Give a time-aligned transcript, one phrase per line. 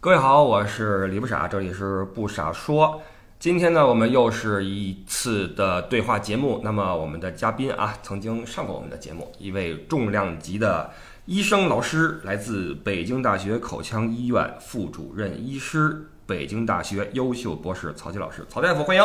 [0.00, 3.02] 各位好，我是李不傻，这里是不傻说。
[3.40, 6.60] 今天呢，我们又是一次的对话节目。
[6.62, 10.88] 那么，我们的嘉宾啊，曾经上过我们的节目，一位重量级的
[11.24, 19.02] 医生老师，来自北京大学口腔医院副主任医师，北京大学优秀博士曹吉老师，曹大夫，欢迎。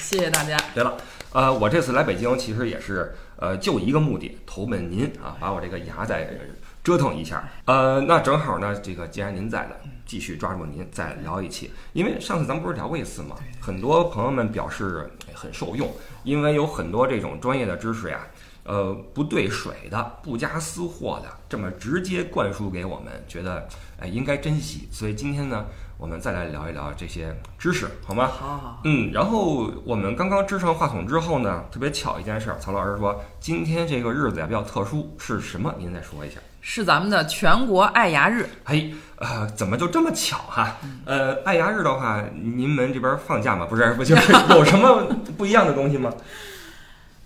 [0.00, 0.56] 谢谢大家。
[0.74, 0.96] 对了，
[1.32, 6.36] 呃，我这次来北京其实也是呃，就一个目的，投奔您啊，把我这个牙再
[6.84, 7.42] 折腾一下。
[7.64, 11.70] 呃，那正好呢，这个既然您在了，继续抓住您再聊一期。
[11.94, 13.34] 因为上次咱们不是聊过一次吗？
[13.58, 15.90] 很多朋友们表示很受用，
[16.24, 18.20] 因为有很多这种专业的知识呀，
[18.64, 23.66] 呃，不兑水的、不加私货的，这么直接灌输给我们，觉得
[23.98, 24.86] 哎应该珍惜。
[24.92, 25.64] 所以今天呢，
[25.96, 28.26] 我们再来聊一聊这些知识，好吗？
[28.26, 28.80] 好好好。
[28.84, 35.74] 嗯，然后我们刚刚支上话筒之后呢，特别巧一件事儿，曹老师说今天这个日子呀比较特殊，是什么？
[35.78, 36.38] 您再说一下。
[36.66, 38.48] 是咱们的全国爱牙日。
[38.64, 40.74] 哎，呃，怎么就这么巧哈？
[41.04, 43.66] 呃，爱牙日的话，您们这边放假吗？
[43.66, 45.04] 不是，不就是 有什么
[45.36, 46.10] 不一样的东西吗？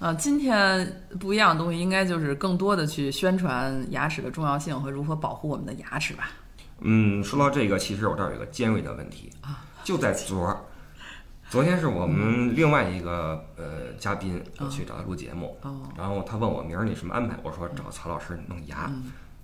[0.01, 6.31] 啊， 今天不一样的东西，应该就是更多的去宣传牙齿的重要性和如何保护我们的牙齿吧。
[6.81, 10.59] 嗯，说到这个，其实我这儿有一个尖锐的问题啊，就在昨儿，
[11.49, 18.91] 昨天是我们另外一个呃嘉宾我去找他录节目，哦，然后他问我明儿你什么安排，我说找曹老师弄牙。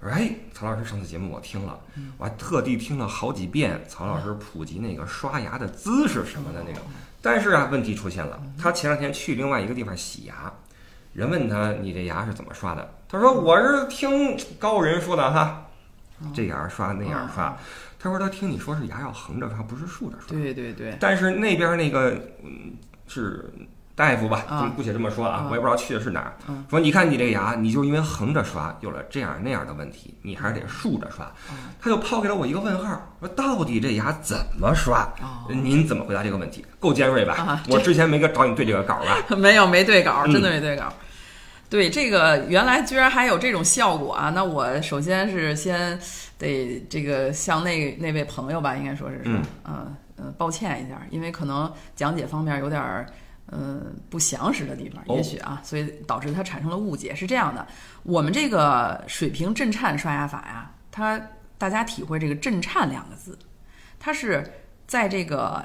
[0.05, 1.81] 我说哎，曹老师上次节目我听了，
[2.19, 6.81] 我还特地听了好几遍曹老师普及那个刷牙的姿势什么的那个。
[7.23, 10.53] 但是啊，问题出现了，他前两天去另外一个地方洗牙，
[11.15, 12.87] 人问他你这牙是怎么刷的？
[13.09, 15.67] 他说我是听高人说的哈，
[16.35, 17.57] 这样刷那样刷。
[17.99, 20.29] 他说他听你说是牙要横着刷，不是竖着刷。
[20.29, 20.95] 对对对。
[21.01, 22.11] 但是那边那个
[22.43, 22.75] 嗯
[23.09, 23.51] 是。
[23.97, 26.35] 大夫吧，就，姑且这么说啊，我也不知道去的是哪儿。
[26.69, 31.31] 说你看你这牙，你就因为横着刷有了这样那样的问题，你还是得竖着刷。
[31.81, 35.09] 他就抛给了我一个问号，说到底这牙怎么刷？
[35.49, 36.67] 您怎么回答这个问题？
[36.81, 37.63] 够尖锐吧？
[37.71, 39.37] 我之前没跟找你对这个稿吧？
[39.37, 40.93] 没有，没对稿，真的没对稿。
[41.71, 44.31] 对这个原来居然还有这种效果啊！
[44.35, 45.99] 那我首先是先
[46.37, 53.07] 得这个向那那位朋友吧，应该说是嗯嗯嗯，抱歉一下，因为可能讲解方面有点儿。
[53.53, 57.15] 嗯，不详实的地方，也许啊，所以导致它产生了误解。
[57.15, 57.67] 是这样的，
[58.03, 61.21] 我们这个水平震颤刷牙法呀，它
[61.59, 63.39] 大家体会这个“震颤”两个字，
[63.99, 64.51] 它是
[64.87, 65.65] 在这个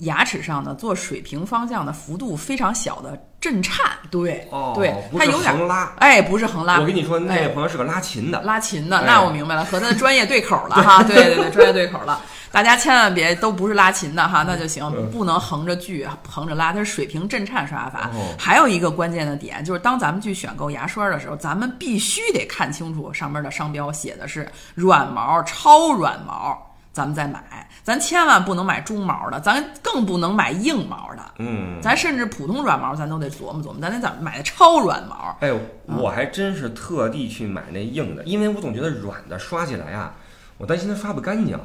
[0.00, 3.86] 牙齿上呢做水平方向的幅度非常小的震颤。
[4.10, 6.78] 对，对，它有点横拉，哎，不是横拉。
[6.80, 11.02] 我跟你说，那位朋友是个拉琴的，拉琴的，那我明白了，和他的专业对口了 哈。
[11.02, 12.20] 对对对，专业对口了。
[12.52, 18.10] 大家千万别都不是拉琴的哈，那就行，不能横着锯、横着拉，它是水平震颤刷牙法。
[18.36, 26.58] 还有一个关键的点就是，当咱们去选购牙刷的时候，咱们必须得看清楚上面的商标写的是软毛、超软毛，
[27.00, 27.42] 咱们再买。
[27.82, 31.22] 咱千万不能买中毛的，咱更不能买硬毛的。
[31.38, 35.34] 嗯，咱甚至普通软毛咱都得琢磨琢磨，咱得怎么买的超软毛。
[35.40, 40.14] 哎呦，我还真是特地去买那硬的，因为我总觉得软的刷起来啊，
[40.58, 41.58] 我担心它刷不干净。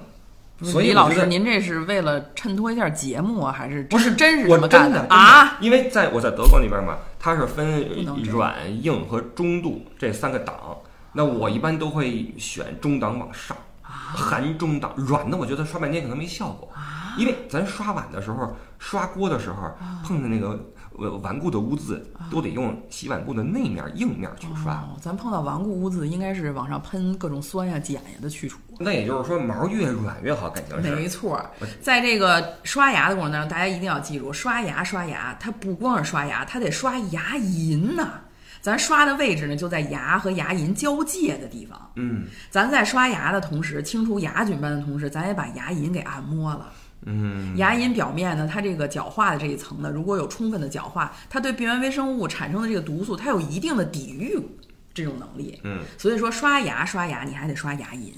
[0.61, 5.57] 所以，李老师，您这是为了衬托一下节目啊，还是不是真是这么干的啊？
[5.59, 7.85] 因为在我在德国那边嘛，它是分
[8.23, 10.55] 软、硬和中度这三个档。
[11.11, 13.55] 那我一般都会选中档往上，
[14.15, 14.93] 含中档。
[14.95, 16.69] 软的我觉得刷半天可能没效果，
[17.17, 19.71] 因为咱刷碗的时候、刷锅的时候
[20.03, 20.59] 碰的那个。
[20.97, 24.81] 呃，顽固的污渍都得用洗碗布的内面硬面去刷。
[25.01, 28.57] 咱碰到顽固污渍，应该是往上喷各种酸呀、碱呀的去除。
[28.79, 30.95] 那也就是说，毛越软越好，感觉是。
[30.95, 31.45] 没错，
[31.81, 38.21] 在这个刷牙的过程当中，大家一定要记住，刷牙刷牙，它不光是刷牙，它得刷牙龈呐。
[38.65, 41.91] 咱刷的位置呢，就在牙和牙龈交界的地方。
[41.97, 46.71] 嗯，咱在刷牙的同时，清除牙菌斑的同时，咱也把牙龈给按摩了。
[47.03, 54.35] 嗯，牙龈表面呢，它这个角化的这一层呢，如果有充分的角化，它对病原微生物产生的这个毒素，它有一定的抵御
[54.95, 55.59] 这种能力。
[55.63, 58.13] 嗯，所以说刷牙刷牙，你还得刷牙龈。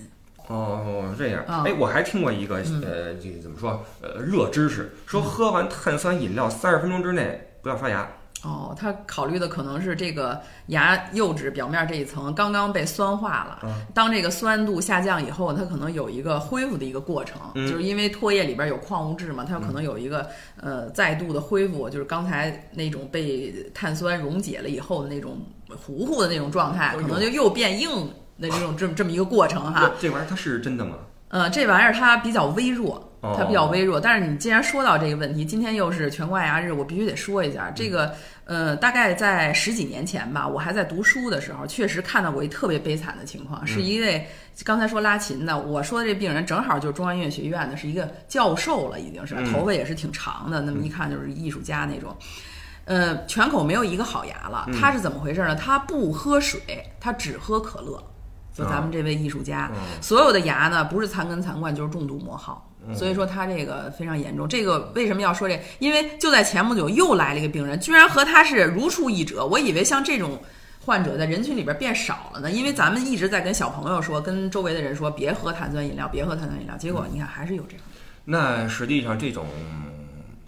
[0.47, 1.43] 哦，这样。
[1.65, 3.85] 哎，我还听过一个呃，这个怎么说？
[4.01, 8.07] 呃，热知识，说喝完碳酸饮料三十分钟之内不要刷牙。
[8.44, 13.60] 哦，他考虑的可能是这个牙釉质表面这一层刚刚被酸化了，
[13.95, 20.30] 当这个酸度下降以后，它可能有一个恢复的一个过程，就是因为唾液里边有矿物质嘛，它有可能有一个
[20.62, 25.39] 呃再度的恢复，就是刚才那种被碳酸溶解了以后的那种
[25.75, 27.89] 糊糊的那种状态，可能就又变硬
[28.39, 29.92] 的这种这么这么一个过程哈。
[30.00, 30.95] 这玩意儿它是真的吗？
[31.29, 34.00] 呃，这玩意儿它比较微弱，哦它比较微弱。
[34.00, 38.13] 但是你既然说到这个问题，今天又是全国爱牙日，我必须得说一下这个。
[38.50, 44.25] 呃，大概在十几年前吧，我还在读书的时候，确实看到过一特别悲惨的情况，是一位
[44.63, 52.15] 刚才说拉琴的，我说的这病人正好就是中央音乐学院的，是一个教授了，已经是嗯头发也是挺长的，那么一看就是艺术家那种。
[52.85, 55.53] 呃，全口没有一个好牙了，他是怎么回事呢？
[55.53, 56.62] 他不喝水，
[57.01, 58.01] 他只喝可乐。
[58.57, 59.71] 就咱们这位艺术家，
[60.01, 64.50] 所有的牙呢，不是残根残冠就是重度磨耗，所以说他这个非常严重。
[64.50, 65.62] 这个为什么要说这？
[65.77, 69.45] 因为就在前不久又来了一个病人，居然和他是如出一辙。
[69.45, 70.42] 我以为像这种
[70.83, 76.75] 患者在人群里边变少了呢，因为咱们一直在跟小朋友说，跟周围的人说，别喝碳酸饮料，别喝碳酸饮料。
[76.77, 77.83] 结果你看还是有这样。
[78.25, 79.45] 那实际上这种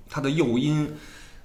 [0.10, 0.92] 它的诱因。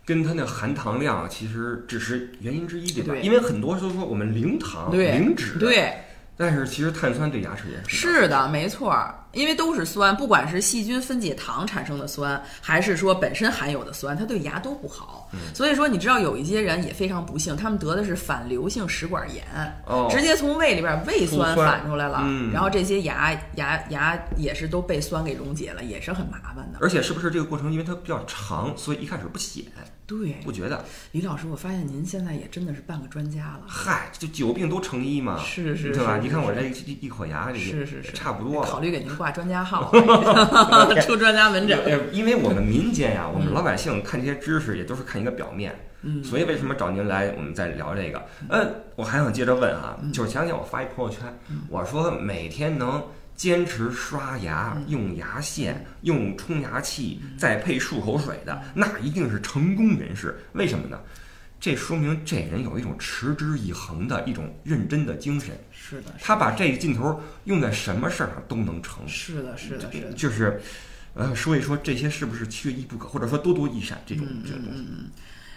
[0.07, 3.15] 跟它那含糖量其实只是原因之一，对吧？
[3.15, 5.95] 对因为很多时候说我们零糖、零脂，对，
[6.37, 8.97] 但是其实碳酸对牙齿也是是的，没错，
[9.35, 15.29] 因为都是酸，不管是细菌分解糖产生的酸，还是说本身含有的酸，它对牙都不好。
[15.33, 19.45] 嗯所以说，你知道有一些人也非常不幸，他们得的是反流性食管炎，
[19.87, 26.79] 哦直接从胃里边胃酸反出来了，嗯然后这些牙牙牙也是都被酸给溶解了，也是很麻烦的。
[26.81, 29.65] 而且是不是这个过程因为它比较长，所以一开始不显，
[30.07, 30.85] 对，不觉得？
[31.13, 33.63] 李老师，我发现您现在也真的是半个专家了。
[33.67, 36.19] 嗨，就久病都成医嘛，是是对吧？
[36.23, 38.71] 你看我这一一口牙，这是是是，差不多了。
[38.71, 41.79] 考虑给您 挂专家号了， 出专家门诊。
[41.87, 48.23] 呃，因为我们民间呀，我们老百姓看这些知识也都是看一个表面，嗯，所以为什么找您来，我们再聊这个？
[48.51, 51.23] 嗯，我还想接着问哈，就是前两天我发一朋友圈，
[51.71, 53.03] 我说每天能
[53.35, 60.39] 坚持刷牙、用牙线、用冲牙器，再配漱口水的，那一定是成功人士。
[60.53, 61.01] 为什么呢？
[61.65, 69.09] 这说明这人有一种持之以恒的一种认真的精神，是的，他把这个劲头用在什么事儿上都能成。
[69.09, 70.13] 是的，是的，是的。
[70.13, 70.61] 就是，
[71.15, 74.87] 呃，说一说这些是不是缺一不可，或者说多多益善这种嗯这种东西。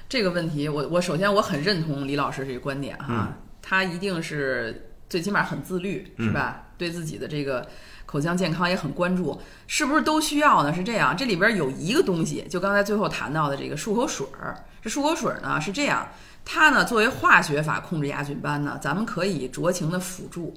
[0.07, 6.66] 这个问题，我我首先我很认同李老师这个观点哈，嗯他一定是最起码很自律，是吧？
[6.77, 7.67] 对自己的这个
[8.05, 10.73] 口腔健康也很关注，是不是都需要呢？
[10.73, 16.07] 是这样，这里边有一个东西，就刚才最后谈到的这个漱口水儿，这漱口水儿呢是这样，
[16.45, 20.53] 它呢作为化学法控制牙菌斑呢，咱们可以酌情的辅助。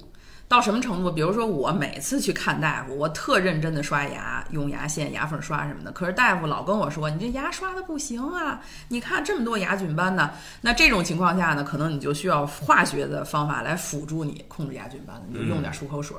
[0.51, 1.09] 到什么程度？
[1.09, 5.93] 比如说，我每次去看大夫，我特认真的刷牙，用牙线、牙缝刷什么的。
[5.93, 8.59] 可是大夫老跟我说：“你这牙刷的不行啊，
[8.89, 16.17] 你看这么多牙菌斑呢。”那这种情况下呢，可能你就需要化学的方法来辅助你控制牙菌斑，你就用点漱口水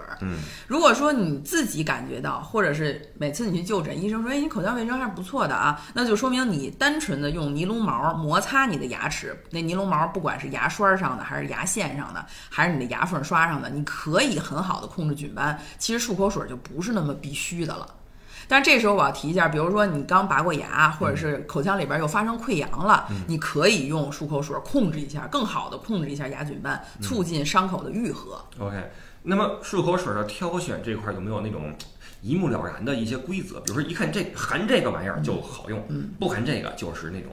[0.67, 15.61] 如果说你自己感觉到，或者是每次你去就诊，医生说：“哎，你口腔卫生还是不错的啊。”那就说明你单纯的用尼龙毛摩擦你的牙齿，那尼龙毛不管是牙刷上的，还是牙线上的，还是你的牙缝刷上的，你可以很好的控制菌斑。
[15.79, 17.87] 其实漱口水就不是那么必须的了。
[18.49, 28.45] 但是这时候我要提一下，比如说你刚拔过牙，或者是口腔里边又发生溃疡了，你可以用漱口水控制一下，更好的控制一下牙菌斑，促进伤口的愈合。
[28.59, 28.91] OK，
[29.23, 31.73] 那么漱口水的挑选这块儿有没有那种
[32.21, 33.61] 一目了然的一些规则？
[33.61, 37.31] 比如说一看这含这个玩意儿就好用，嗯不含这个就是那种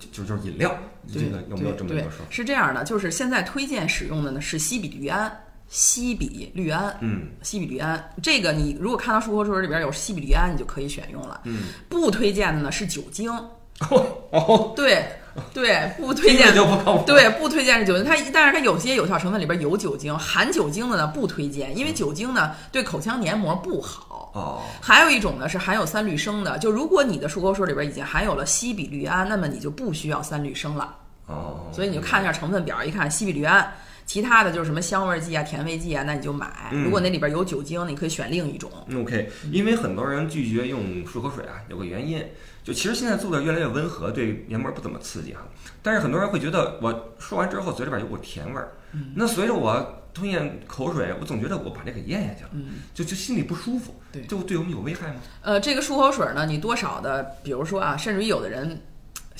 [0.00, 0.72] 就就就是饮料，
[1.12, 2.24] 这个有没有这么一个说？
[2.30, 6.94] 是这样的，就是现在推荐使用的呢是西比氯胺，西比氯胺。
[7.00, 11.40] 嗯西比氯胺，这个你如果看到漱口水里边有西比氯胺，你就可以选用了。
[11.44, 13.32] 嗯，不推荐的呢是酒精，
[13.88, 15.06] 哦，对
[15.54, 17.04] 对，不推荐就不靠谱。
[17.06, 18.04] 对，不推荐是酒精。
[18.04, 24.30] 它但是它有些有效成分里边有酒精，含酒精的呢不推荐，因为酒精呢对口腔黏膜不好。
[24.34, 30.96] 哦，还有一种呢是含有三氯生的，就如果你的漱口水里边已经含有了西比氯胺，那么你就不需要三氯生了。
[31.26, 33.72] 哦，所以你就看一下成分表，一看西比氯胺，
[34.06, 36.70] 其他的就是什么香味剂啊、甜味剂啊，那你就买。
[36.72, 38.70] 嗯如果那里边有酒精，你可以选另一种。
[38.94, 42.24] OK，因为很多人拒绝用漱口水啊，有个原因，
[42.64, 45.40] 就其实现在做的越来越温和，对黏膜不怎么刺激哈。
[45.82, 48.72] 但是很多人会觉得，我说完之后嘴里边有股甜味儿，
[49.14, 55.20] 那随着我吞咽口水，我总觉得我把这给咽下去了，嗯，就就心里不舒服，对就对我们有危害吗？
[55.42, 58.82] 呃，这个漱口水呢，你多少的，比如说啊，甚至于有的人。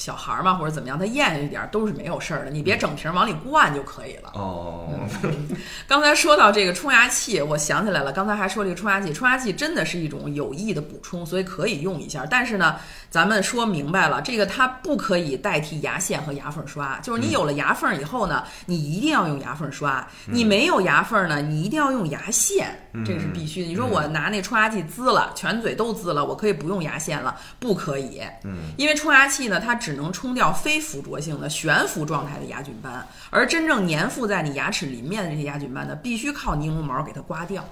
[0.00, 4.30] 小孩儿嘛，或者怎么样，他咽一点儿都是没有事儿的，你别整瓶往里灌就可以了。
[4.32, 4.88] 哦，
[5.86, 12.24] 刚才说到这个冲牙器，我想起来了，刚才还说这个冲牙器，冲牙器真的是一种有益的补充，所以可以用一下。
[12.24, 12.76] 但是呢，
[13.10, 16.98] 咱们说明白了，这个它不可以代替牙线和牙缝刷。
[17.00, 22.68] 就是你有了牙缝以后呢，你一定要用牙缝刷；你没有牙缝呢，你一定要用牙线，
[23.04, 23.68] 这个是必须的。
[23.68, 27.36] 你说我拿那冲牙器滋了，全嘴都滋了，我可以不用牙线了？
[27.58, 37.64] 不可以，嗯，因为冲牙器呢，它只能冲掉非附着性的悬浮状态的牙菌斑，而真正粘附在你牙齿邻面的这些牙菌斑呢，必须靠尼龙毛给它刮掉。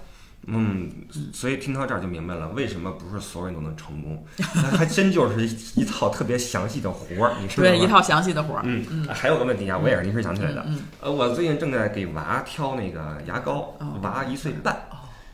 [0.47, 0.91] 嗯，
[1.33, 4.25] 所以听到这儿就明白了，为什么不是所有人都能成功？
[4.39, 7.69] 那还真就是一套特别详细的活儿，你知道吗？
[7.71, 8.63] 对，一套详细的活儿。
[8.65, 9.09] 嗯嗯。
[9.13, 10.65] 还有个问题啊，我也是临时想起来的。
[10.67, 10.81] 嗯。
[11.01, 14.75] 呃，我最近正在给娃挑那个牙膏，娃一岁半，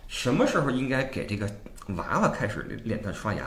[0.08, 1.48] 什么时候应该给这个
[1.88, 3.42] 娃娃开始练他刷牙？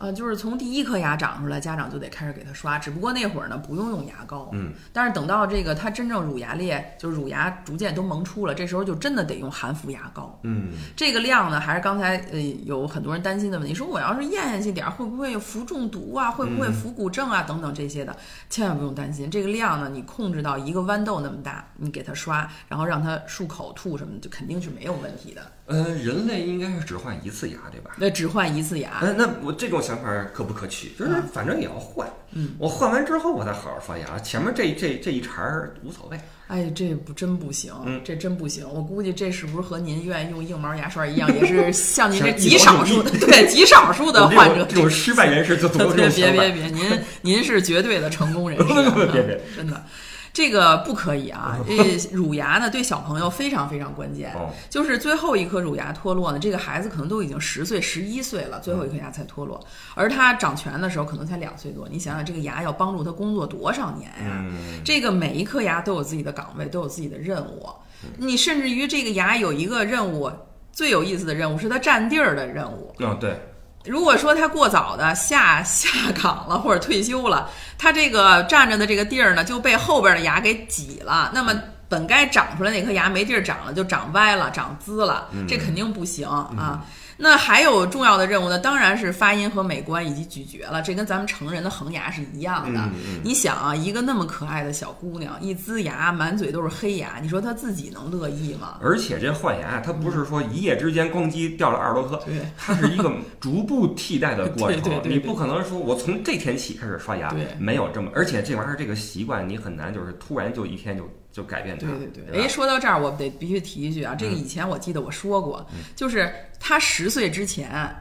[0.00, 2.78] 呃，就是从第一颗牙长出来，家长就得开始给他刷。
[2.78, 4.48] 只不过那会儿呢，不用用牙膏。
[4.54, 4.72] 嗯。
[4.94, 10.40] 但是等到这个他真正乳牙裂，就是乳牙逐渐都萌出了，这时候就真的得用含氟牙膏。
[10.44, 10.72] 嗯。
[10.96, 16.30] 这个量呢，还是刚才呃有很多人担心的问题，说我要是咽下去点儿，会不会氟中毒啊？
[16.30, 17.42] 会不会氟骨症啊？
[17.42, 18.16] 等等这些的，
[18.48, 19.30] 千万不用担心。
[19.30, 25.42] 这个量呢，你控制到一个豌豆那么大，你给他刷，然后让他漱口吐什么的，就肯定是没有问题的。
[25.70, 27.92] 呃，人类应该是只换一次牙，对吧？
[27.96, 28.98] 那只换一次牙。
[29.00, 30.88] 那那我这种想法可不可取？
[30.98, 32.08] 就是反正也要换。
[32.32, 36.18] 嗯，我换完之后我再好好刷牙，前面这这这一茬儿无所谓。
[36.48, 38.68] 哎，这不真不行，嗯，这真不行。
[38.68, 48.74] 我估计这是不是和您愿意用硬毛牙刷一样，也是 像您这极少数的，对极少数的患者，这种失败人士就 总有这种别别别，您您是绝对的成功人士，
[49.12, 49.84] 别别，真的。
[50.32, 51.58] 这个不可以啊！
[51.66, 54.34] 这 乳牙呢，对小朋友非常非常关键。
[54.68, 59.60] 就是最后一颗乳牙脱落呢，这个孩子可能都已经十岁、十一岁了，最后一颗牙才脱落。
[59.94, 61.88] 而他长全的时候，可能才两岁多。
[61.90, 64.44] 你想想，这个牙要帮助他工作多少年呀？
[64.84, 67.68] 这个每一颗牙都有自己的岗位，都有自己的任务。
[68.16, 70.30] 你甚至于这个牙有一个任务，
[70.72, 72.94] 最有意思的任务是它占地儿的任务。
[73.00, 73.38] 嗯，对。
[73.84, 75.88] 如果说他过早的下下
[76.22, 81.52] 岗了或者退休了，他这个站着的这个地儿呢就被后边的牙给挤了，那么
[81.88, 86.84] 本该长出来那颗牙没地儿长了，就长歪了、长滋了，这肯定不行啊。
[87.20, 90.80] 那还有重要的任务呢，当然是发音和美观以及咀嚼了。
[90.80, 92.80] 这跟咱们成人的恒牙是一样的。
[93.22, 98.78] 你想啊，一个那么可爱的小姑娘，一呲牙，满嘴都是黑牙，你说她自己能乐意吗？
[98.80, 102.22] 而且这换牙，它不是说一夜之间咣叽掉了二十多颗，
[102.56, 104.80] 它是一个逐步替代的过程。
[105.04, 108.10] 你不可能说我从这天起开始刷牙，没有这么。
[108.14, 111.06] 而且这玩意儿这个习惯，你很难就是突然就一天就。
[111.32, 111.86] 就改变它。
[111.86, 117.94] 对对对，哎，说到这儿，我得必须提一句啊，这个以前我记得我说过，就是他十岁之前，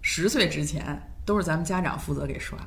[0.00, 2.58] 十岁之前都是咱们家长负责给刷。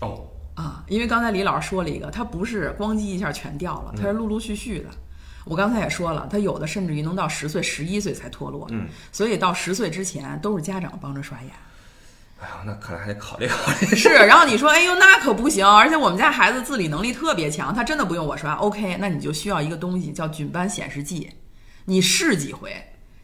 [0.00, 0.26] 哦。
[0.54, 4.90] 啊，因为刚才李老师说了一个，他不是咣叽一下全掉了，他是陆陆续续的。
[5.46, 8.66] 我刚才也说了，他有的甚至于能到十岁、十一岁才脱落。
[8.70, 8.86] 嗯。
[9.10, 11.52] 所以到十岁之前都是家长帮着刷牙。
[12.42, 13.86] 哎呀，那可能还得考虑考虑。
[13.94, 18.54] 是，然后你说，哎呦，那可不行，而且我们家孩子自理能力特别强，他真的不用我刷。
[18.54, 21.30] OK，那你就需要一个东西叫菌斑显示剂，
[21.84, 22.74] 你试几回，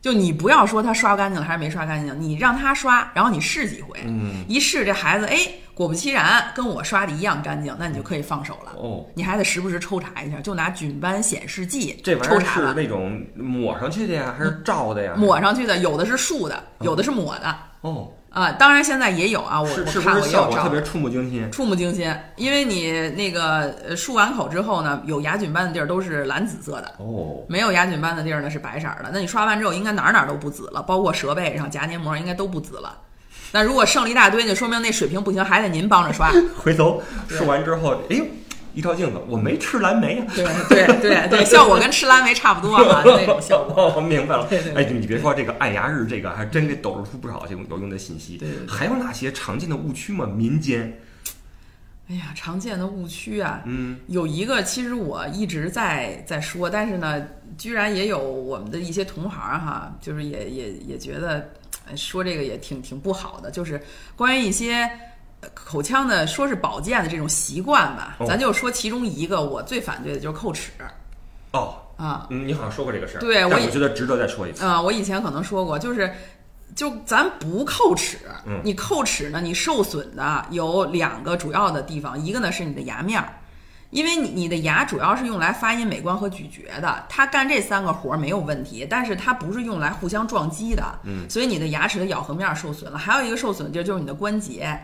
[0.00, 5.36] 就你不要说他刷干净了还是没刷干净，你让他刷，然后你试几回，嗯，一试这孩子，哎，
[5.74, 8.72] 果不其然跟我刷的一样干净，那你就可以放手了。
[8.76, 15.14] 哦，你还得时不时抽查一下，就拿菌斑显示剂这玩意儿是那种抹上去的呀，还是照的呀？
[15.16, 17.56] 抹上去的，有的是竖的，有的是抹的。
[17.80, 18.08] 哦。
[18.30, 29.10] 啊，当然现在也有啊，我我看过也有照，特别触目惊心，触目惊心，因为你那个呃漱完口之后呢，有牙菌斑的地儿都是蓝紫色的，哦，没有牙菌斑的地儿呢是白色的。
[29.12, 32.98] 那你刷完之后，应该哪儿哪儿都不紫了，包括舌背上颊黏膜应该都不紫了。
[33.50, 36.30] 那如果剩了一大堆，就说明那水平不行，还得您帮着刷。
[36.58, 38.24] 回头漱完之后，哎呦。
[38.78, 40.24] 一照镜子，我没吃蓝莓呀。
[40.36, 43.92] 对对对对，效果跟吃蓝莓差不多啊， 那种效果。
[43.96, 44.48] 我明白了。
[44.76, 48.36] 哎，你别说这个爱牙日，这个还真给抖露出不少这种有用的信息。
[48.36, 48.48] 对。
[48.68, 50.26] 还有哪些常见的误区吗？
[50.26, 50.96] 民间？
[52.08, 57.20] 哎呀，常见的误区啊，嗯，有一个，其实我一直在在说，但是呢，
[57.56, 61.50] 居然也有我们的一些同行哈，就是也也也觉得
[61.96, 63.82] 说这个也挺挺不好的，就是
[64.14, 64.88] 关于一些。
[65.54, 70.70] 口腔的说是保健的这种习惯吧，咱就说其中一个我最反对的就是叩齿。
[71.52, 74.64] 哦啊，嗯，你好像说过这个事儿，对我觉得值得再说一次。
[74.64, 76.12] 啊，我以前可能说过，就是
[76.76, 78.18] 就咱不叩齿，
[78.62, 83.32] 你叩齿呢，你受损的有两个主要的地方，一个呢是你的牙面儿，
[83.90, 94.78] 因为你你的牙主要是用来发音、美观和咀嚼的，它干这三个活儿没有问题，但是它不是用来互相撞击的，嗯，所以你的牙齿的咬合面受损了，还有一个受损的地儿就是你的关节。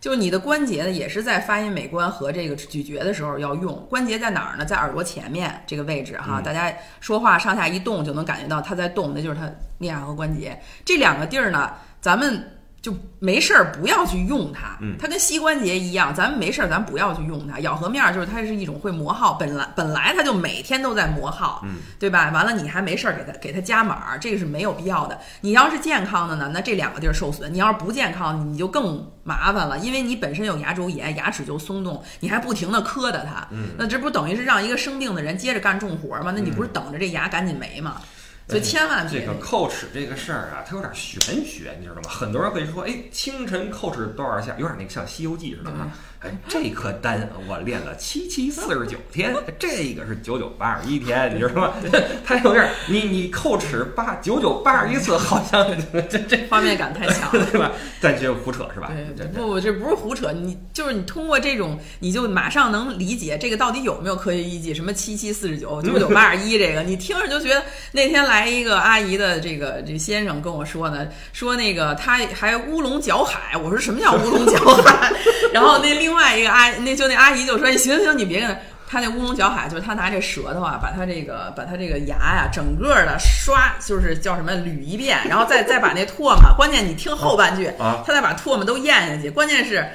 [0.00, 3.86] 就是你的关节呢，也是在发音美观和这个咀嚼的时候要用。
[3.88, 4.64] 关节在哪儿呢？
[4.64, 9.46] 在耳朵前面这个位置哈，大家说话上下一动就能感觉到它在动，那就是它
[9.78, 10.58] 颞下颌关节。
[10.84, 12.56] 这两个地儿呢，咱们。
[12.82, 17.60] 就没事儿不要去用它，它跟膝关节一样，咱们没事儿咱不要去用它。
[17.60, 21.62] 咬合面儿就是它是一种会磨耗，本来本来它就每天都在磨耗，
[21.98, 22.30] 对吧？
[22.30, 25.18] 完了你还没事儿给它给它加码，这个是没有必要的。
[25.42, 33.46] 你要是健康的呢，那这两个地儿受损；你要是不健康，你就更麻烦了，因为你本身有牙周炎，牙齿就松动，你还不停的磕的它，
[33.76, 36.32] 那这不等于是让一个生病的人接着干重活吗？
[36.34, 38.00] 那你不是等着这牙赶紧没吗？
[38.50, 42.10] 所以千万别这个叩齿这个事儿啊，它有点玄学，你知道吗？
[42.10, 45.88] 很多人会说，哎，清晨叩齿多少下，有点那个像《西游记》似的啊。
[46.20, 51.72] 哎，这颗丹我练了七七四十九天，这个是九九八十一天，你知道吗？
[52.26, 55.66] 它有点，你你叩齿八九九八十一次，好像
[56.10, 57.72] 这这画面感太强了， 对吧？
[58.02, 58.92] 但这胡扯是吧？
[59.16, 64.74] 对，不不，这不是胡扯，你就是你通过这种，你就马上能理解这个到底有没有科学依据？
[64.74, 67.62] 什么七七四十九、九九八十一，这个你听着就觉得。
[67.92, 75.12] 那天来一个阿姨的这个这先生跟我说呢，说那个他还乌龙搅海，我说什么叫乌龙搅海？
[75.52, 78.56] 然后那另外一个阿那就那阿姨就说，行行，你别跟他。
[78.92, 89.30] 他那乌龙搅海就是他拿这舌头啊，把他这个把他这个牙呀整个的刷，就是叫什么捋一遍，然后再再把那唾沫，关键你听后半句，他再把唾沫都咽下去。
[89.30, 89.88] 关键是，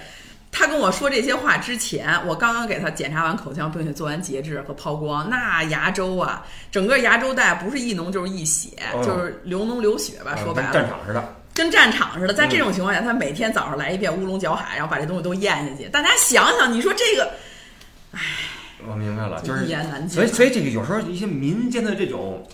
[0.49, 8.69] 他跟我说这些话之前，我刚刚给他检查完口腔，并且做完截肢和抛光，那牙周啊，整个牙周带不是溢脓就是溢血，
[9.03, 11.21] 就是流脓流血吧，说白了，战场似的，
[11.55, 12.33] 跟战场似的。
[12.33, 15.89] 在这种情况下，他每天早上来一遍乌龙搅海，然后把这东西都咽下去。
[15.89, 17.31] 大家想想，你说这个，
[18.11, 18.19] 唉。
[18.87, 22.47] 我明白了，就是一言难尽所以所以这个有时候一些民间的这种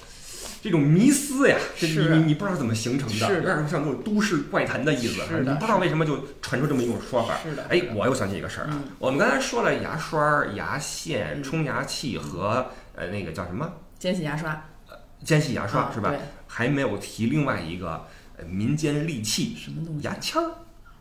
[0.61, 7.37] 这种迷思呀，你你你不知道怎么形成的，有点像那种都市怪谈的意思，你不知道为什么就传出这么一种说法。
[7.43, 12.65] 是的，哎，我又想起一个事儿啊，我们刚才说了牙刷、牙线、冲牙器和
[12.95, 14.63] 呃那个叫什么间隙牙刷，
[15.25, 16.13] 间隙牙刷是吧？
[16.47, 18.07] 还没有提另外一个
[18.49, 20.01] 民间利器，什么东西？
[20.03, 20.45] 牙签儿。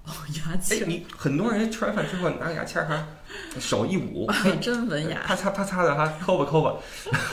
[0.06, 0.88] 哦，牙签。
[0.88, 3.06] 你很多人吃完饭之后拿个牙签儿哈，
[3.58, 4.26] 手一捂，
[4.60, 6.74] 真文雅， 啪嚓啪嚓的哈，抠吧抠吧。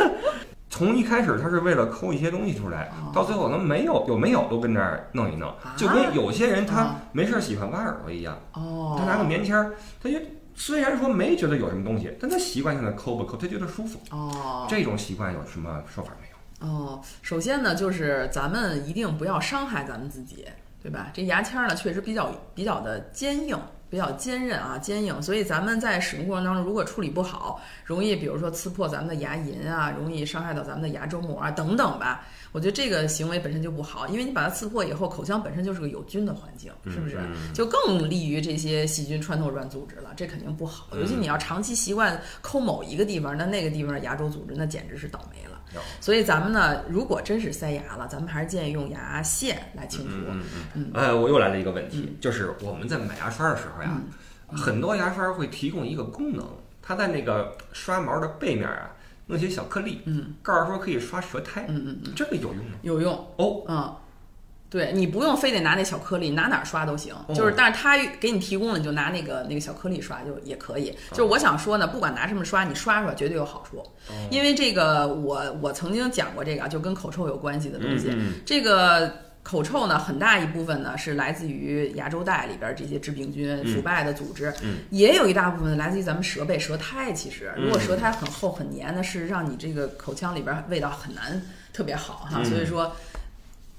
[0.70, 8.38] 从一开始他是为了抠一些东西出来，到最后能没有有没有都跟这儿弄一弄，就跟有些人他没事喜欢挖耳朵一样。
[8.54, 8.96] 哦。
[9.00, 9.72] 他拿个棉签儿，
[10.04, 10.20] 他就
[10.54, 14.00] 虽然说没觉得有什么东西，但他习惯性的抠吧抠，他觉得舒服。
[14.12, 14.68] 哦。
[14.70, 16.37] 这种习惯有什么说法没有？
[16.60, 20.46] 哦，首先呢，就是咱们一定不要伤害咱们自己。
[20.80, 21.12] 对吧？
[21.12, 23.60] 这牙签儿呢，确实比较比较的坚硬，
[23.90, 25.22] 比较坚韧啊，坚硬。
[25.22, 32.26] 所以咱们在使用过程当中，如果处理不好，容易比如说刺破咱们的牙龈啊，容易伤害到咱们的牙周膜啊等等吧。
[32.54, 37.18] 我觉得这个行为本身就不好，因为你把它刺破以后，口腔本身就是个有菌的环境，是不是？
[37.54, 40.88] 就更利于这些细菌穿透软组织了，这肯定不好。
[40.94, 45.57] 尤其你要长期习惯抠某一个地方，那那个地方的牙周组织那简直是倒霉了。
[46.00, 50.16] 所以咱们呢，如果真是塞牙了，咱们还是建议用牙线来清除。
[50.28, 50.92] 嗯嗯嗯。
[50.94, 53.92] 哎，我又来了一个问题，就是我们在买牙刷的时候呀，
[54.50, 56.46] 很多牙刷会提供一个功能，
[56.82, 58.92] 它在那个刷毛的背面啊，
[59.28, 61.66] 弄些小颗粒，嗯，告诉说可以刷舌苔。
[61.68, 62.72] 嗯嗯嗯，这个有用吗？
[62.82, 63.64] 有用哦。
[63.68, 63.96] 嗯。
[64.70, 67.16] 对你不用非得拿那小颗粒，拿哪儿刷都行。
[67.30, 70.94] 就是，但是他给你提供了，你就拿那个那个小颗粒刷就也可以。
[71.12, 73.82] 就是我想说呢，不管拿什么刷，你刷刷绝对有好处。
[74.30, 78.14] 因为这个，我我曾经讲过这个，就跟口臭有关系的东西。
[78.46, 79.10] 这个
[79.42, 84.54] 口臭呢，很大一部分呢是来自于牙周袋里边这些致病菌、腐败的组织，
[84.90, 87.14] 也有一大部分来自于咱们舌背、舌苔。
[87.14, 92.44] 其实，如果舌苔很厚很黏呢，是让你这个口腔里边味道很难特别好哈。
[92.44, 92.94] 所以说。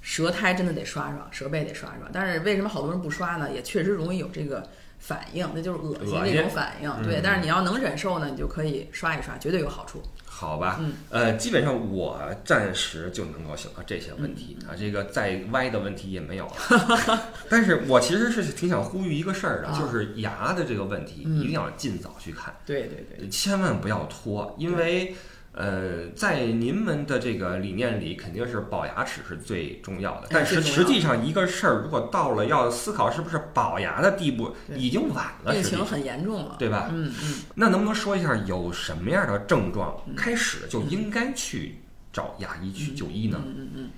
[0.09, 3.47] 舌苔真的得刷刷，舌背得刷刷，但是为什么好多人不刷呢？
[3.53, 4.67] 也确实容易有这个
[4.97, 6.91] 反应，那就是恶心那种反应。
[7.03, 10.01] 对，但是你要能忍受呢，你就可以刷一刷，绝对有好处。
[10.25, 17.23] 好吧，呃，基本上我暂时就能够想到这些问题啊，这个再歪的问题也没有了。
[17.47, 22.51] 但是我其实是挺想呼吁一个事儿的，就是牙的这个问题一定要尽早去看。
[22.65, 25.15] 对对对，千万不要拖，因为。
[25.51, 30.27] 呃，在您们的这个理念里，肯定是保牙齿是最重要的。
[30.29, 36.89] 但是实际上，一个事儿如果到了要思考是不是保牙的地步，已经晚了，病情很严重了，对吧？
[36.93, 37.35] 嗯嗯。
[37.55, 41.75] 那能不能说一下有什么样的症状开始就应该去
[42.13, 43.41] 找牙医去就医呢？
[43.43, 43.89] 嗯嗯嗯。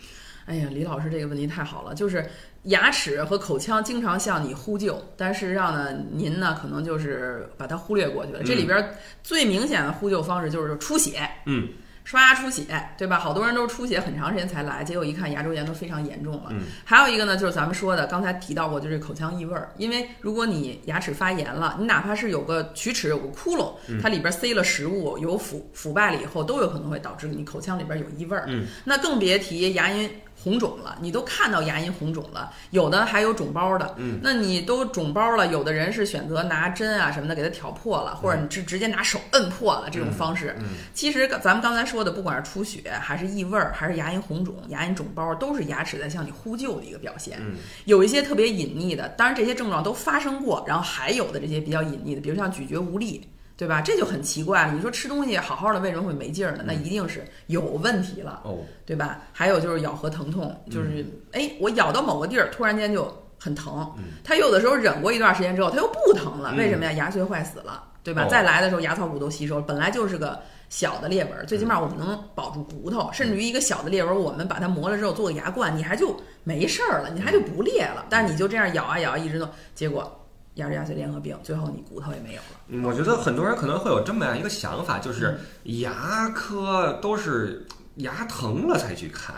[0.46, 2.28] 哎呀，李老师这个问题太好了，就是
[2.64, 8.44] 牙齿和口腔经常向你呼救，但事实上呢，您呢可能就是把它忽略过去了。
[8.44, 8.94] 这里边
[9.24, 11.70] 最明显的呼救方式就是出血，嗯，
[12.04, 12.64] 刷牙出血，
[13.00, 13.18] 对吧？
[13.18, 16.50] 好多人都是出血很长时间才来，结果一看牙周炎都非常严重了。
[16.52, 28.46] 嗯，还有一个呢，就是咱们说的刚才提到过，就是口腔异味儿，因为如果你牙齿发炎了，你哪怕是有个龋齿有个窟窿，它里边塞了食物，有腐腐败了以后，都有可能会导致你口腔里边有异味儿。
[28.50, 30.08] 嗯，那更别提牙龈。
[30.42, 33.94] 红肿了，你都看到牙龈红肿了，有的还有肿包的。
[33.98, 40.56] 嗯，那你都肿包了，有的人是选择拿针啊什么的给它挑破了，或者你直直接拿手摁破了这种方式。
[40.60, 47.38] 嗯，其实咱们刚才说的，不管是出血还是异味儿，还是牙龈红肿、牙龈肿包，都是牙齿在向你呼救的一个表现。
[47.40, 53.28] 嗯，有一些特别隐匿的，当然这些症状都发生过，然后还有的这些比较隐匿的，比如像咀嚼无力。
[53.62, 53.80] 对吧？
[53.80, 54.74] 这就很奇怪了。
[54.74, 56.64] 你说吃东西好好的，为什么会没劲儿呢？
[56.66, 59.20] 那一定是有问题了，哦，对吧？
[59.32, 63.88] 还有就是咬合疼痛，就是哎，我咬到某个地儿，突然间就很疼。
[64.24, 66.92] 他有的时候忍过一段时间之后，他又不疼了，为什么呀？
[66.94, 68.24] 牙髓坏死了，对吧？
[68.24, 78.08] 哦再来的时候，牙槽骨都吸收了，本来就是个小的裂纹，最起码我们能保住骨头，甚至于一个小的裂纹，我们把它磨了之后做个牙冠，你还就没事儿了，你还就不裂了。
[78.10, 80.18] 但是你就这样咬啊咬啊，一直弄，结果
[80.56, 82.60] 牙周牙髓联合病，最后你骨头也没有了。
[82.68, 89.36] 嗯我觉得很多人可能会有这么样一个想法，就是牙科都是牙疼了才去看，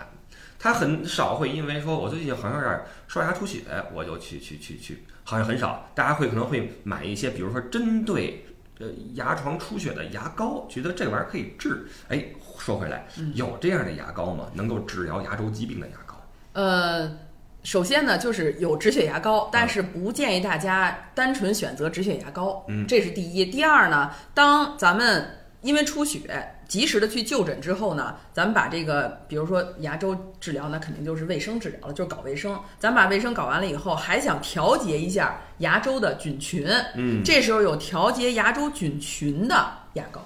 [0.58, 3.62] 他很少会因为说我最近好像有点刷牙出血，
[3.94, 5.88] 我就去去去去，好像很少。
[5.94, 8.46] 大家会可能会买一些，比如说针对
[8.80, 11.86] 呃牙床出血的牙膏，觉得这玩意儿可以治。
[12.10, 12.26] 哎，
[12.58, 14.50] 说回来，有这样的牙膏吗？
[14.54, 16.16] 能够治疗牙周疾病的牙膏？
[16.54, 17.12] 呃，
[17.64, 23.46] 首先呢，就是有止血牙膏，但是不建议大家单纯选择止血牙膏，嗯这是第一。
[23.46, 25.26] 第二呢，当咱们
[25.62, 26.20] 因为出血
[26.68, 32.60] 及时的去就诊之后呢，咱们把这个，比如说牙周治疗，那肯定就是卫生治疗了，就是搞卫生。
[32.80, 39.56] 咱把卫生搞完了以后，还想调节一下牙周的菌群，嗯这时候有调节牙周菌群的
[39.94, 40.22] 牙膏。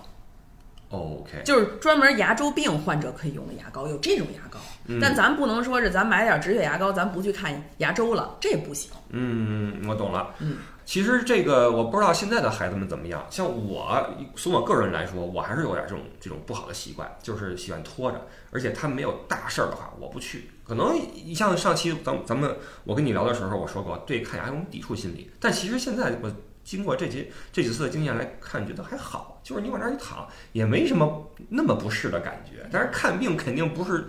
[0.90, 4.60] ，OK，就是专门牙周病患者可以用的牙膏，有这种牙膏。
[4.90, 8.90] 嗯但咱不能说是咱买点止血牙膏，咱不去看牙周了，这不行。
[9.10, 10.34] 嗯，我懂了。
[10.40, 13.26] 嗯，其实这个我不知道现在的孩子们怎么样。
[13.30, 14.02] 像我，
[14.38, 18.26] 从我个人来说，我还是有点这种这种不好的习惯，就是喜欢拖着。
[18.52, 20.50] 而且他没有大事儿的话，我不去。
[20.66, 25.30] 可能你像上期咱咱们我跟你聊的时候，我说过对看牙有种抵触心理。
[25.38, 26.32] 但其实现在我
[26.68, 32.68] 经过这几这几次的经验来看，觉得还好，就是你往那儿一躺，也没什么那么不适的感觉。
[32.70, 34.06] 但是看病肯定不是。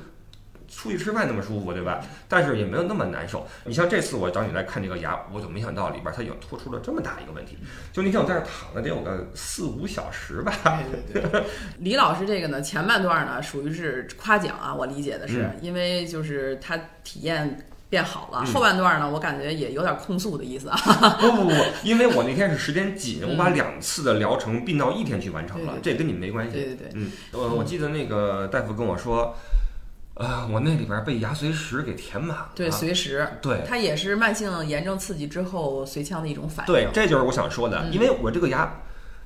[0.71, 1.99] 出去吃饭那么舒服，对吧？
[2.29, 3.47] 但是也没有那么难受。
[3.65, 7.57] 你像这次我找你来看这个牙，我就没想到里边它已经拖出了这么大一个问题。
[7.91, 10.53] 就那天我在这儿躺了得有个四五小时吧。
[11.09, 11.43] 对对对，
[11.81, 18.43] 李老师这个呢，前半段呢属于是夸奖啊，我理解的是，嗯因为就是他体验变好了。
[18.45, 20.77] 嗯后半段呢，我感觉也有点控诉的意思啊。
[21.21, 26.53] 不不不，因为我那天是时间紧，我把两次的疗程并到一天去完成了，对这跟你没关系。
[26.53, 29.37] 对对对，嗯，我我记得那个大夫跟我说，
[30.15, 32.51] 呃，我那里边被牙髓石给填满了。
[32.55, 36.73] 对，随时，对它也是慢性炎症刺激之后髓腔的一种反应。
[36.73, 38.81] 对，这就是我想说的，嗯因为我这个牙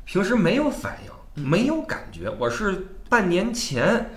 [0.04, 2.28] 平时没有反应，没有感觉。
[2.38, 4.10] 我是半年前，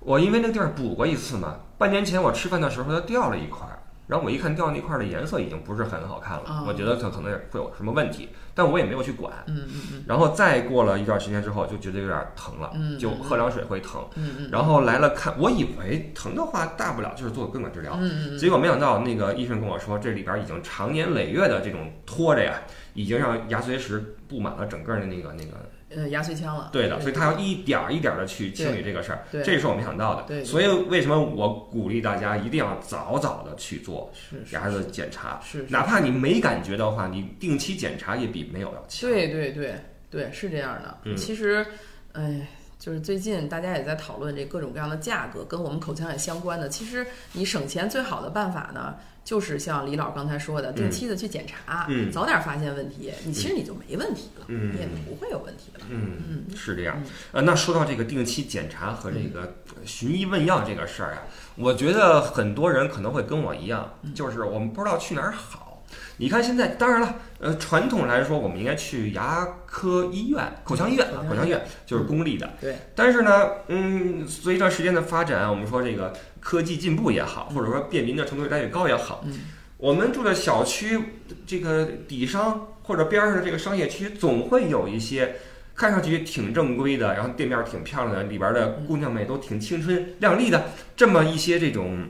[0.00, 3.73] 我因为那个地儿补过一次嘛，半年前我吃饭的时候它掉了一块儿，
[4.06, 9.32] 然后我一看掉那块儿的颜色已经不是很好看了，哦我觉得它可能会有什么问题，但我也没有去管。
[9.46, 14.04] 嗯嗯嗯然后再过了一段时间之后，就觉得有点疼了，嗯就喝凉水会疼。
[14.16, 22.60] 嗯嗯然后来了看，我以为疼的话大不了就是做根管治疗，嗯嗯结果没想到那个医生跟我说，这里边已经长年累月的这种拖着呀，
[22.92, 25.52] 已经让牙髓石布满了整个的那个那个，
[25.94, 26.70] 呃，牙髓腔了。
[26.72, 30.22] 对的，所以他要一点儿一点儿的去清理这个事儿，对这是我没想到的。
[30.24, 34.12] 对对所以为什么我鼓励大家一定要早早的去做
[34.52, 39.08] 牙的检查，是是哪怕你没感觉的话，你定期检查也比没有要强。
[39.08, 39.74] 对对对
[40.10, 40.98] 对，是这样的。
[41.04, 41.64] 嗯其实，
[42.12, 42.46] 哎，
[42.78, 46.68] 就是最近大家也在讨论这各种各样的价格，跟我们口腔也相关的。
[46.68, 55.80] 其实你省钱最好的办法呢，就是像李老刚才说的，定期的去检查，嗯早点发现问题，你其实你就没问题了，嗯你也不会有问题了。
[55.88, 57.02] 嗯，嗯是这样。
[57.32, 59.54] 呃，那说到这个定期检查和这个
[59.86, 61.22] 寻医问药这个事儿啊，
[61.56, 65.82] 我觉得很多人可能会跟我一样，嗯就是我们不知道去哪儿好。
[66.16, 72.48] 你看现在，当然了，呃，传统来说，我们应该去牙科医院、口腔医院啊，口腔医院就是公立的。
[72.60, 76.12] 对，但是呢，嗯，随着时间的发展，我们说这个
[76.44, 79.40] 科技进步也好，或者说便民的程度越来越高也好，嗯。
[79.78, 80.98] 我们住的小区
[81.46, 85.36] 这个底商或者边儿上的这个商业区，总会有一些
[85.74, 92.08] 看上去挺正规的，然后店面儿挺漂亮的，里边儿的姑娘们都挺青春靓丽的，这么一些这种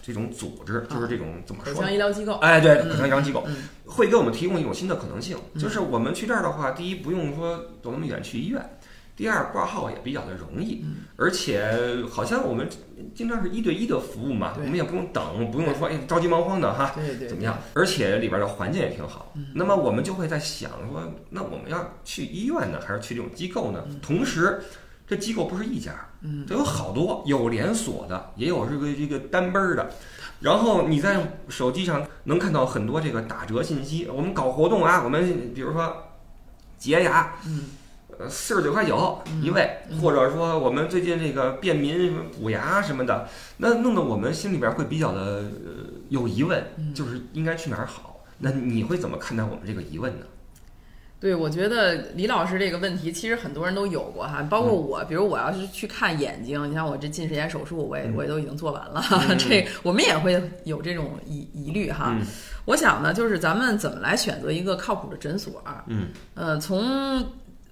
[0.00, 1.82] 这种组织，就是这种怎么说口？
[1.82, 3.44] 腔医疗机构，哎，对，嗯口腔医疗机构。
[3.48, 3.56] 嗯。
[3.84, 5.60] 会给我们提供一种新的可能性，嗯。
[5.60, 8.77] 就是我们去这儿的话，第一不用说走那么远去医院，
[9.18, 11.68] 第二挂号也比较的容易，嗯而且
[12.08, 12.68] 好像我们
[13.12, 16.92] 经常是一对一的服务嘛，我们也不用等，不用说哎着急忙慌的哈。
[16.94, 17.58] 对对怎么样？
[17.74, 19.32] 而且里边的环境也挺好。
[19.34, 23.84] 嗯那么我们就会在想说，那我们要去医院呢，还是去这种机构呢？
[24.00, 24.62] 同时，
[25.08, 29.90] 这机构不是一家，嗯它有好多，有连锁的，也有这个这个单奔儿的。
[30.40, 34.06] 然后你在手机上能看到很多这个打折信息。
[34.06, 36.04] 我们搞活动啊，我们比如说
[36.78, 37.64] 洁牙，嗯
[38.18, 43.28] 呃，四十九块九一位，嗯或者说我们最近这个便民什么补牙什么的，
[43.58, 48.24] 那弄得我们心里边会比较的呃有疑问，嗯就是应该去哪儿好？
[48.38, 50.26] 那你会怎么看待我们这个疑问呢？
[51.20, 59.00] 对，我觉得李老师这个问题其实很多人都有过哈，包括我，比如我要是去看眼睛，你像我这近视眼手术，我也我也都已经做完了，
[59.38, 62.16] 这我们也会有这种疑疑虑哈。
[62.64, 65.62] 我想呢，就是咱们怎么来选择一个靠谱的诊所？
[65.86, 67.24] 嗯，呃，从。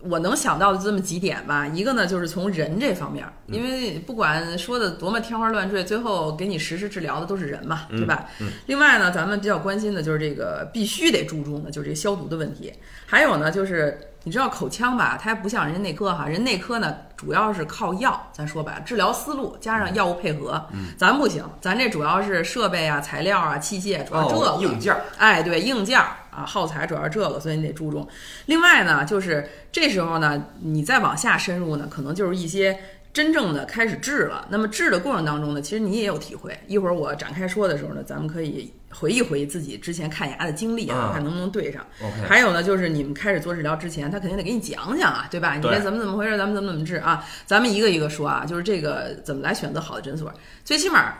[0.09, 8.27] 我能想到的这么几点吧，一个呢就是从人这方面，因为不管说的多么天花乱坠，最后给你实施治疗的都是人嘛，对吧？
[8.66, 12.73] 另外呢，咱们比较关心的就是这个必须得注重的就是这消毒的问题，
[13.07, 20.64] 还有呢就是你知道口腔吧，它不像人家内科哈，人内科呢主要是靠药，咱说白了，治疗思路加上药物配合，
[20.99, 24.57] 咱不行，咱这主要是设备啊、材料啊、器械，主要这个。
[24.61, 26.01] 硬件，哎，对，硬件。
[26.37, 28.07] 啊，耗材主要是这个，所以你得注重。
[28.44, 32.79] 另外呢，就是这时候呢，你再往下深入呢，可能就是一些
[33.12, 34.46] 真正的开始治了。
[34.51, 36.55] 那么治的过程当中呢，其实你也有体会。
[36.66, 41.85] 一会儿我展开说的时候呢，咱们可以回忆回忆自己之前看牙的经历啊，看能不能对上。
[42.29, 45.55] 还有呢，就是你们开始做治疗之前，他肯定得给你讲讲啊，对吧？
[45.55, 46.37] 你这怎么怎么回事？
[46.37, 47.25] 咱们怎么怎么治啊？
[47.46, 50.31] 咱们一个一个说啊，就是这个怎么来选择好的诊所。
[50.64, 51.14] 最起码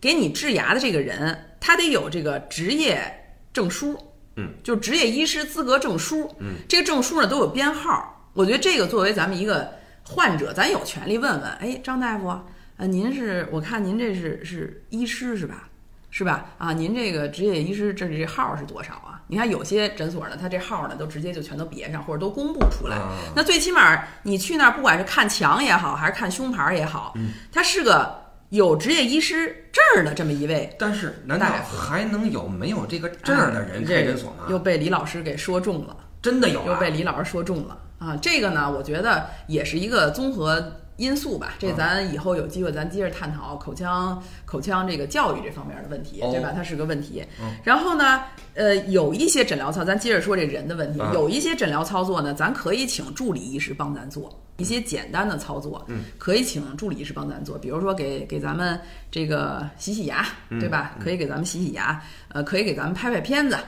[0.00, 2.98] 给你治牙的这个人，他得有这个职业
[3.52, 3.98] 证书。
[4.36, 8.30] 嗯，就职业医师资格证书，嗯，这个证书呢都有编号。
[8.34, 9.72] 我觉得这个作为咱们一个
[10.04, 12.38] 患者，咱有权利问问，哎，张大夫，
[12.76, 15.68] 呃，您是我看您这是是医师是吧？
[16.10, 16.46] 是吧？
[16.58, 19.20] 啊，您这个职业医师这这号是多少啊？
[19.26, 22.98] 你看有些诊所呢，他这号呢都直接就全都别上，或者都公布出来。
[23.34, 27.14] 那最起码你去那儿，不管是看墙也好，还是看胸牌也好，
[27.50, 28.25] 他是个。
[28.50, 34.46] 有职业医师证的这么一位，但是难道还能有没有这个证的人开诊所吗？
[34.48, 38.16] 又被李老师给说中了，真的有，又被李老师说中了啊！
[38.20, 41.54] 这个呢，我觉得也是一个综合因素吧。
[41.58, 46.52] 这咱以后有机会咱接着探讨口腔口腔这个教育这方面的问题，对吧？
[46.54, 47.24] 它是个问题。
[47.64, 48.22] 然后呢，
[48.54, 51.00] 呃，有一些诊疗操，咱接着说这人的问题。
[51.12, 54.30] 有一些诊疗操作呢，咱可以请助理医师帮咱做。
[54.58, 60.94] 一些简单的操作，嗯，可以请助理医师帮咱做，比如说给给咱们这个洗洗牙，对吧？
[60.98, 63.58] 可以给咱们洗洗牙，呃，可以给咱们拍拍片子，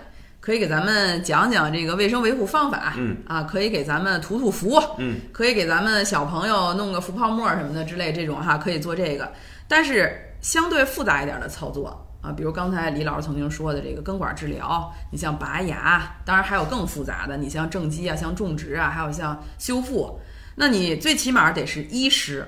[0.41, 9.31] 可以给咱们讲讲这个卫生维护方法，嗯，啊，可以给咱们涂涂氟，嗯，可以给咱们小朋友弄个氟泡沫什么的之类这种哈，可以做这个。
[9.69, 11.89] 但是相对复杂一点的操作
[12.23, 20.19] 啊，比如刚才李老师曾经说的这个根管治疗，你像拔牙，当然还有更复杂的，你像正畸啊，像种植啊，还有像修复。
[20.59, 22.47] 那你最起码得是医师，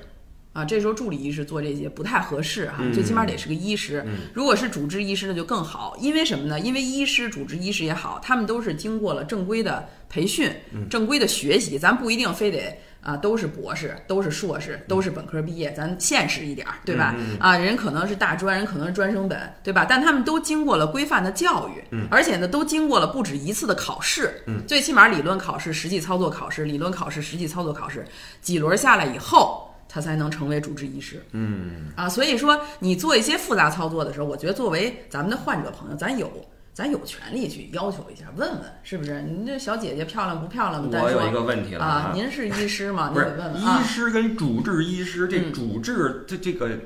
[0.53, 4.05] 啊，这时候助理医师做这些不太合适哈，最起码得是个医师。
[4.33, 6.59] 如果是主治医师那就更好，因为什么呢？
[6.59, 10.51] 因为医师、主治医师也好，他们都是经过了正规的培训、
[10.89, 12.77] 正规的学习，咱不一定非得。
[13.01, 17.15] 啊，都是博士，都是硕士，都是本科毕业，咱现实一点儿，对吧？
[17.39, 19.85] 啊，人可能是大专，人可能是专升本，对吧？
[19.89, 28.05] 但他们都经过了规范的教育，而且呢，都经过了不止一次的考试，最起码理论考试、实际操作考试、理论考试、实际操作考试
[28.39, 31.25] 几轮下来以后，他才能成为主治医师。
[31.31, 36.31] 嗯，啊，所以说你做一些复杂操作的时候，我觉得作为咱们的患者朋友，咱有。
[36.73, 39.21] 咱有权利去要求一下，问问是不是？
[39.23, 40.89] 您这小姐姐漂亮不漂亮？
[40.89, 42.11] 我有一个问题了啊！
[42.15, 43.11] 您是医师吗？
[43.13, 46.79] 您得，问问医师跟主治医师这主治这这个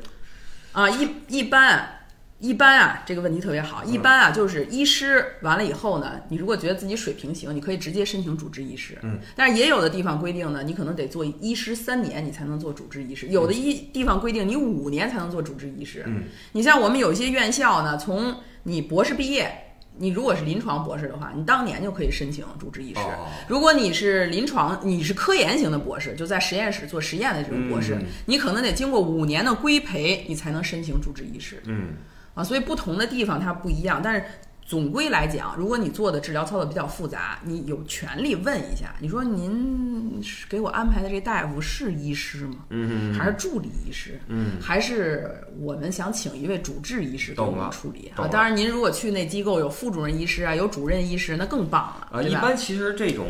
[0.72, 2.00] 啊，一一般
[2.40, 3.84] 一般啊，这个问题特别好。
[3.84, 8.98] 一般啊，就是医师完了以后呢，你如果觉得自己水平行，你可以直接申请主治医师。
[9.04, 13.28] 嗯，但是也有的地方规定呢，你可能得做医师三年，你才能做主治医师。
[13.28, 16.04] 有的医地方规定你五年才能做主治医师。
[16.08, 19.62] 嗯，你像我们有一些院校呢，从你博士毕业。
[19.98, 23.00] 你如果是临床博士的话，你当年就可以申请主治医师。
[23.48, 31.62] 如果你是临床，你是科研型的博士，就在实验室做实验的这种博士，你可能得经过五年的规培，你才能申请主治医师。
[31.66, 31.96] 嗯，
[32.34, 34.24] 啊，所以不同的地方它不一样，但是。
[34.66, 38.96] 总归来讲，如果你做的治疗操作比较复杂，你有权利问一下。
[39.00, 42.66] 你说您给我安排的这大夫是医师吗？
[42.72, 44.20] 嗯还是助理医师？
[44.28, 48.28] 嗯，还是我们想请一位主治医师给我们处理啊？
[48.28, 52.20] 当然，您如果去那机构有副主任医师啊，有主任医师，那更棒了。
[52.20, 53.28] 啊，一般其实这种。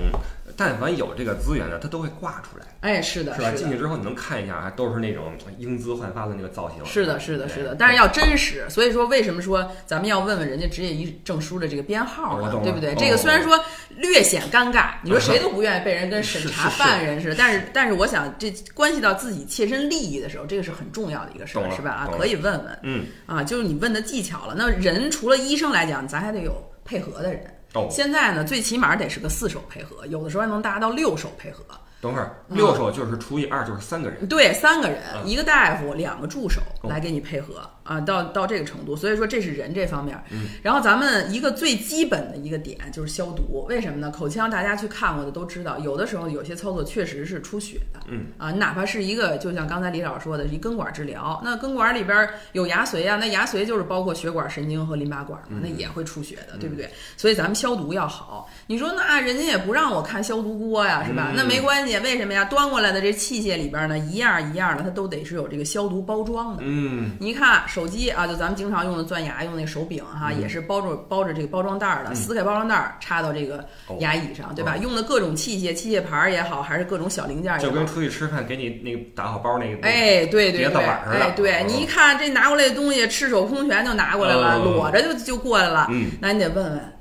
[0.55, 2.65] 但凡有这个资源的，他都会挂出来。
[2.81, 3.51] 哎，是的，是吧？
[3.51, 6.85] 进去之后你能看一下，还都是那种英姿焕发的那个造型。
[6.85, 7.75] 是的，是的，是的。
[7.75, 12.51] 但是要真实，所以说为什么说咱们要问问人家职业医证书的这个编号呢？
[12.63, 12.95] 对不对？
[12.95, 17.35] 这个虽然说略显尴尬，你说谁都不愿意被人跟审查犯人似的。
[17.37, 21.91] 但是，但是我想这关系到自己切身利益的时候，这个是很重要的一个事儿，是吧？
[21.91, 22.79] 啊，可以问问。
[22.83, 23.05] 嗯。
[23.25, 24.55] 啊，就是你问的技巧了。
[24.57, 27.43] 那人除了医生来讲，咱还得有配合的人。
[27.89, 31.63] 现在呢，最起码得是个四手配合，有的时候还能达到六手配合。
[32.05, 40.15] 等会儿六手就是除以二就是三个人，对，三个人，嗯一个大夫，两个助手哦来给你配合啊，到到这个程度，所以说这是人这方面。
[40.29, 44.11] 嗯然后咱们一个最基本的一个点就是消毒，为什么呢？
[44.11, 56.87] 口腔大家去看过的都知道，有的时候有些操作确实是出血的，嗯啊，哪怕是一个就像刚才李老师说的，一根管治疗，那根管里边有牙髓啊，那牙髓就是包括血管、神经和淋巴管嘛，那也会出血的，对不对？
[57.17, 58.47] 所以咱们消毒要好。
[58.67, 61.29] 你说那人家也不让我看消毒锅呀，是吧？
[61.31, 62.45] 嗯那没关系，为什么呀？
[62.45, 66.63] 端过来的这器械里边呢，一样一样的，它都得是有这个消毒包装的。
[66.65, 73.63] 嗯你一看手机啊，就咱们经常用的钻牙用那手柄哈，嗯也是包着包着这个包装袋儿的，撕开包装袋儿插到这个
[73.99, 74.77] 牙椅上，对吧？
[74.77, 86.94] 用的各种器械，器械牌儿也好，还是各种小零件儿也好就跟，出去吃饭给你那个打好包那个，哎，对对别对，哎，对嗯你一看这拿过来的东西，赤手空拳就拿过来了，嗯裸着就就过来了，嗯，那你得问问。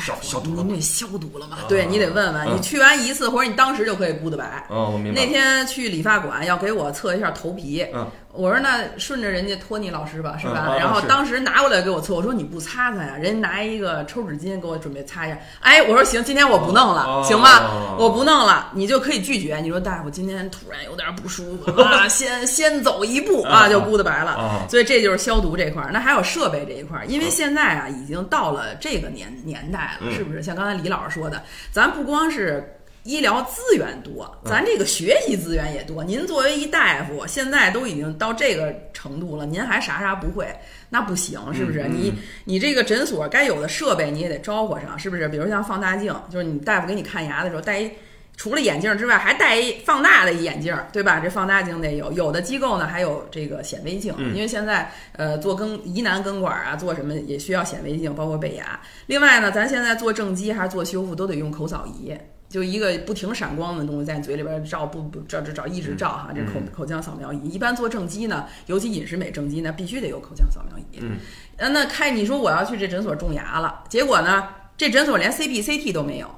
[0.00, 0.68] 消消毒了吗？
[0.68, 1.68] 您这消毒了吗啊？
[1.68, 4.66] 对你得问问，嗯你去完一次，或者你当时就可以估的白。
[4.68, 5.26] 哦，我明白那。
[5.30, 10.66] 天去理发馆要给我测一下头皮，嗯我说那顺着人家托尼老师吧，是吧？
[10.68, 13.16] 嗯啊然后当时拿过来给我搓，我说你不擦擦呀？
[13.20, 15.38] 人家拿一个抽纸巾给我准备擦一下。
[15.60, 17.96] 哎，我说行，今天我不弄了，哦行吧？
[17.98, 19.56] 我不弄了，你就可以拒绝。
[19.56, 24.30] 你说大夫今天突然有点不舒服啊， 先先走一步啊，就估的白了。
[24.32, 25.90] 啊所以这就是消毒这块儿。
[25.92, 30.40] 那还有设备这一块儿，因为现在啊已经到了这个年年代了，嗯是不是？
[30.40, 32.76] 像刚才李老师说的，咱不光是。
[33.10, 36.04] 医疗资源多，嗯咱这个学习资源也多。
[36.04, 40.46] 您作为一大夫，现在都已经到这个程度了，您还啥啥不会，
[40.88, 41.88] 那不行，是不是？
[41.88, 42.12] 你
[42.44, 45.28] 你这个诊所该有的设备你也得招呼上，是不是？
[45.28, 47.90] 比如像放大镜，就是你大夫给你看牙的时候戴一。
[48.36, 51.20] 除了眼镜之外，还戴一放大的一眼镜，对吧？
[51.20, 52.10] 这放大镜得有。
[52.12, 58.80] 有的机构呢还有这个显微镜，嗯因为现在呃做根疑难根管啊，做什么也需要显微镜，包括贝牙。
[59.04, 62.16] 另外呢，咱现在做正畸还是做修复都得用口扫仪，
[62.50, 67.48] 就一个不停闪光的东西在你嘴里边照，不不照照照一直照哈，这口嗯口腔扫描仪。
[67.48, 70.98] 一般做正畸呢，尤其饮食美正畸呢，必须得有口腔扫描仪。
[71.00, 71.16] 嗯，
[71.58, 76.28] 呃，那开你说我要去这诊所种牙了，结果呢，这诊所连 CBCT 都没有，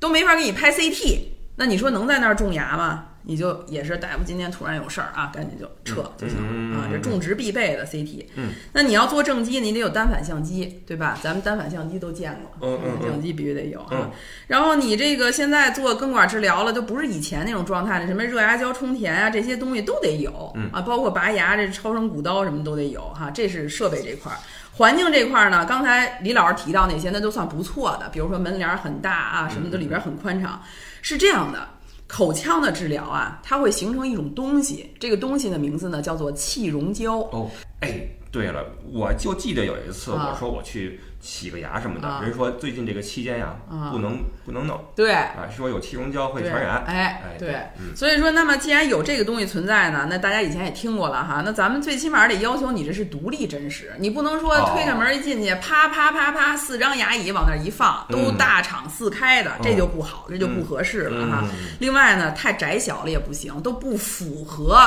[0.00, 1.20] 都没法给你拍 CT，
[1.54, 3.06] 那你说能在那儿种牙吗？
[3.26, 8.26] 你就也是大夫今天突然有事儿啊，赶紧就撤就行了、嗯啊，这种植必备的 CT。
[8.36, 11.18] 嗯，那你要做正畸，你得有单反相机，对吧？
[11.22, 13.88] 咱们单反相机都见过，嗯相机必须得有啊。
[13.92, 14.10] 嗯
[14.46, 24.36] 然后你这个现在做根管治疗了，就不是以前那种状态了，什么热牙胶充填啊，这些东西都得有、嗯啊，包括拔牙这超声骨刀什么都得有哈，这是设备这块儿。
[24.76, 30.60] 环境这块儿呢，刚才李老师提到那些，那都算不错的，比如说门帘儿很大啊，什么的里边儿很宽敞，
[31.00, 31.68] 是这样的。
[32.14, 37.16] 口腔的治疗啊，它会形成一种东西，这个东西的名字呢叫做气溶胶。
[37.32, 37.50] 哦，
[37.80, 46.84] 哎，对了，我就记得有一次啊我说我去洗个牙什么的，啊人说最近这个期间呀啊不能不能弄对，啊，说有气溶胶会，传染。
[46.86, 61.40] 哎哎，对，嗯所以说，那么既然有这个东西存在呢，那大家以前也听过了哈，那咱们最起码得要求你这是独立真实，你不能说哦推开门一进去，啪啪啪啪四张牙椅往那儿一放，都嗯大敞四开的，这就不好，这就不合适了哈。
[61.44, 64.86] 嗯另外呢，太窄小了也不行，都不符合。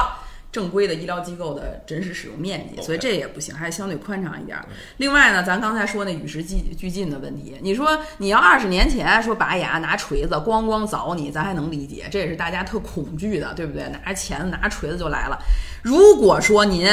[0.57, 4.65] 正规的医疗机构的真实使用面积，所以这也不行，还是相对宽敞一点儿。
[4.97, 13.87] 另外呢，咱刚才说那与时俱俱进的问题，你说你要二十年前说拔牙拿锤子咣咣凿你，咱还能理解，这也是大家特恐惧的，对不对？
[13.89, 15.37] 拿着钳子拿锤子就来了。
[15.83, 16.89] 如果说您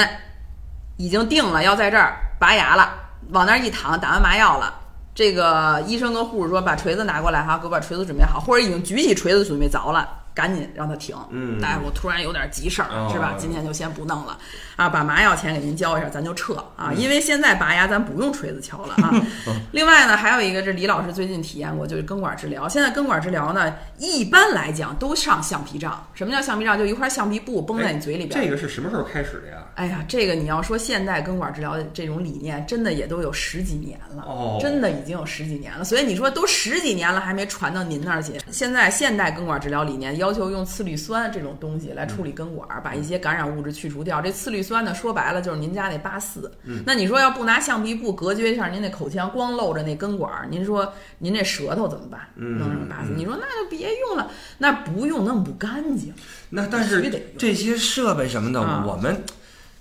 [0.98, 2.92] 已经定了要在这儿拔牙了，
[3.30, 4.74] 往那儿一躺，打完麻药了。
[5.14, 11.16] 这个医生跟护士说：“把锤子拿过来哈，给我把锤子准备好，或者已经举起锤子准备凿了，赶紧让他停。
[11.30, 13.34] 嗯大夫突然有点急事儿，哦是吧？
[13.38, 14.36] 今天就先不弄了
[14.76, 16.90] 啊，把麻药钱给您交一下，咱就撤啊。
[16.90, 19.10] 嗯因为现在拔牙咱不用锤子敲了啊。
[19.72, 22.68] 另外呢，还有一个，这李老师最近体验过，就是根管治疗。
[22.68, 26.04] 现在根管治疗呢，一般来讲都上橡皮杖。
[26.14, 26.76] 什么叫橡皮杖？
[26.76, 28.40] 就一块橡皮布绷在你嘴里边。
[28.40, 29.64] 这个是什么时候开始的呀？
[29.76, 35.84] 哎呀，这个你要说现代根管治疗的这种理念，真的也都有十几年了，哦真的已经有十几年了。
[35.84, 38.32] 所以你说都十几年了，还没传到您那儿去。
[38.50, 44.22] 现在现代根管治疗理念要求用次氯酸这种东西来处理根管，把一些感染物质去除掉。
[44.22, 46.50] 这次氯酸呢，说白了就是您家那八四。
[46.86, 52.22] 那你说要不拿橡皮布隔绝一下您那口腔，光露着那根管，您说您这舌头怎么办？
[52.36, 56.14] 嗯弄上八四，你说那就别用了，那不用那么不干净。
[56.48, 57.02] 那但是
[57.36, 59.22] 这些设备什么的，啊我们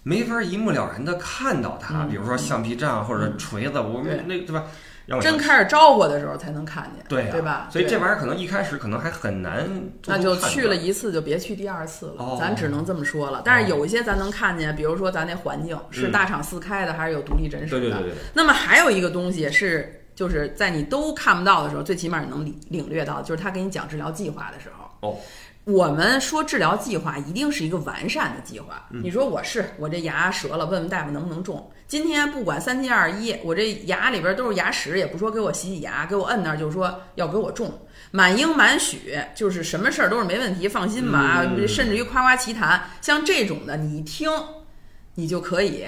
[0.03, 4.65] 没法一目了然的看到它，嗯比如说橡皮杖或者锤子，我们那对吧？
[5.05, 7.67] 让真开始招呼的时候才能看见，对啊对吧？
[7.71, 9.67] 所以这玩意儿可能一开始可能还很难
[10.05, 12.15] 那就去了一次，就别去第二次了。
[12.19, 13.41] 哦咱只能这么说了。
[13.43, 17.79] 但是有一些咱能看见，比如说咱那环境是嗯大厂四开的，还是有独立诊室的。
[17.81, 25.09] 对对对对对，那么还有一个东西是，就是在你都看不到的时候，最起码你能领领略到，就是他给你讲治疗计划的时候。
[25.09, 25.17] 哦，
[25.65, 28.85] 我们说治疗计划一定是一个完善的计划。
[28.91, 31.69] 嗯你说我是我这牙折了，问问大夫能不能种？
[31.93, 37.85] 今天不管三七二十一，我这牙里边都是牙石，也不说给我洗洗牙，给我摁那儿，就是说要给我种。
[38.09, 41.45] 满应满许，就是什么事儿都是没问题，放心吧啊！
[41.45, 44.27] 嗯甚至于夸夸其谈，像这种的，你一听，
[45.13, 45.85] 你就可以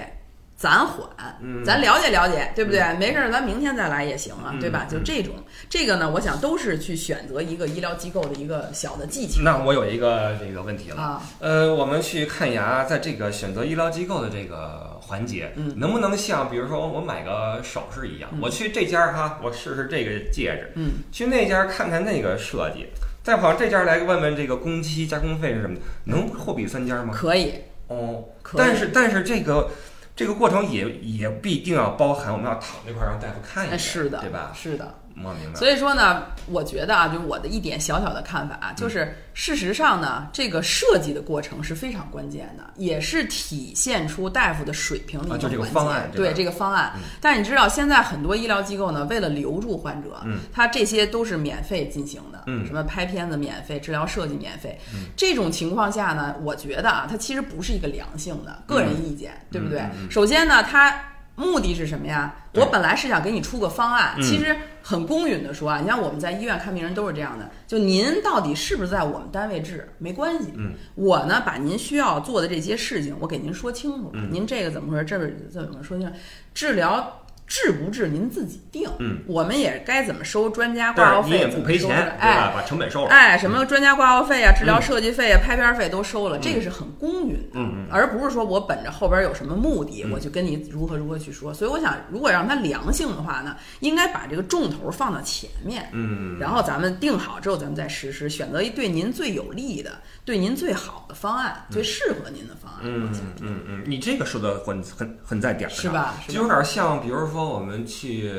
[0.57, 1.05] 暂缓，
[1.41, 2.81] 嗯咱了解了解，对不对？
[2.97, 4.87] 没事儿，咱明天再来也行啊，嗯对吧？
[4.89, 5.33] 就这种，
[5.69, 11.21] 这个呢，我想都是去选择一个医疗机构的一个小的技巧那我有一个这个问题了，啊。
[11.39, 22.87] 呃，我们去看牙，在这个选择医疗机构的这个环节，嗯能不能像比如说我买个首饰一样，我去这家哈，我试试这个戒指，嗯，去那家看看那个设计，
[23.21, 27.13] 再跑这家来问问这个工期、加工费是什么的，能货比三家吗？
[27.13, 27.53] 可以，
[27.87, 29.69] 哦，可以但是但是这个
[30.15, 34.51] 这个过程也也必定要包含我们要躺这块儿让大夫看一下，是的，对吧？
[34.55, 34.95] 是的。
[35.23, 35.59] 我明白。
[35.59, 46.93] 所以说呢，我觉得啊，就我的一点小小的看法就是事实上呢，这个设计的过程是非常关键的，也是体现出大夫的水平的一啊就这个方案对这个方案。
[47.21, 54.77] 但是你知道，现在很多医疗机构呢，为了留住患者，嗯他这些都是免费进行的，嗯什么拍片子免费，治疗设计免费。
[55.15, 59.81] 这种情况下呢，我觉得啊，它其实不是一个良性的个人意见，对不对？
[60.09, 60.93] 首先呢，它
[61.35, 62.33] 目的是什么呀？
[62.53, 64.23] 我本来是想给你出个方案，嗯。
[64.23, 76.13] 其实很公允的说啊，你像我们在医院看病人都是这样的，就您到底是不是在我们单位治没关系，嗯，我呢把您需要做的这些事情我给您说清楚您这个怎么回事，这个怎么说清楚，
[76.53, 77.21] 治疗。
[77.47, 82.53] 治不治您自己定，嗯，我们也该怎么收专家挂号费，但是你也不赔钱，哎吧？
[82.55, 83.09] 把成本收了。
[83.09, 87.59] 哎，什么专家挂号费啊、治疗设计费啊、拍片费都收了，这个是很公允的，
[87.91, 90.11] 而不是说我本着后边有什么目的，嗯。
[90.11, 91.53] 我就跟你如何如何去说。
[91.53, 99.91] 所以我想，如果让它良性的话呢，应该把这个重头放到前面，嗯，然后咱们定好之后，咱们再实施，选择一对您最有利的、
[100.25, 102.81] 对您最好的方案，最适合您的方案。
[102.83, 108.33] 嗯嗯嗯嗯，你这个说的很很很在点儿上，是吧就有点像，比如说我们去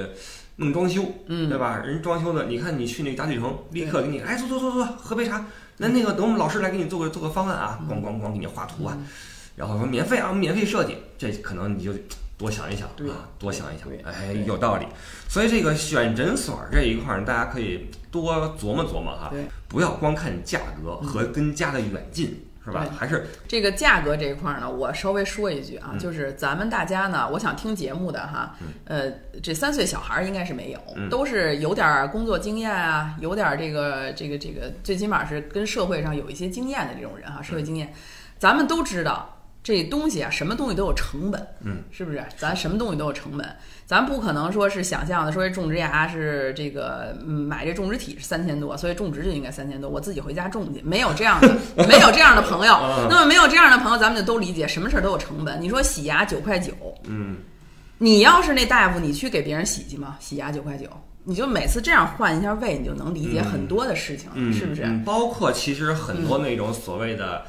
[0.57, 1.77] 弄装修，嗯对吧？
[1.79, 5.47] 人装修的，你看你去那个家具城，立刻给你，哎，坐坐坐坐，喝杯茶。
[5.77, 8.99] 那那个等我们老师来给你做个做个方案啊，咣咣咣给你画图啊，
[9.55, 11.93] 然后说免费啊，免费设计，这可能你就
[12.39, 14.87] 多想一想啊，多想一想对，哎，有道理。
[15.29, 19.33] 所以这个选诊所这一块儿，大家可以多琢磨琢磨哈，
[19.69, 22.87] 不要光看价格和跟家的远近，是吧？
[22.97, 29.11] 还是这个价格这一块儿呢，我稍微说一句啊，嗯就是咱们大家呢，我想听节目的哈，呃，
[29.43, 37.95] 这三岁小孩儿应该是没有，嗯都是有点儿工作经验啊，有点儿这个这个这个，最起码是跟社会上有一些经验的这种人哈，社会经验，
[38.39, 39.33] 咱们都知道。
[39.67, 42.25] 这东西啊，什么东西都有成本，嗯，是不是？
[42.37, 43.45] 咱什么东西都有成本，
[43.85, 51.49] 咱不可能说是想象的，说这种植牙是这个，嗯，买这种植体是三千多，所以种植就应该三千多，我自己回家种去，没有这样的，
[51.89, 52.79] 没有这样的朋友。
[53.11, 55.61] 那么没有这样的朋友，咱们就都理解，什么事儿都有成本。
[55.61, 57.39] 你说洗牙九块九，嗯。
[57.99, 60.17] 你要是那大夫，你去给别人洗去吗？
[60.21, 60.87] 洗牙九块九，
[61.25, 64.85] 你就每次这样换一下位，你就能理解很多的事情是不是？
[64.85, 67.43] 嗯包括其实很多那种所谓的。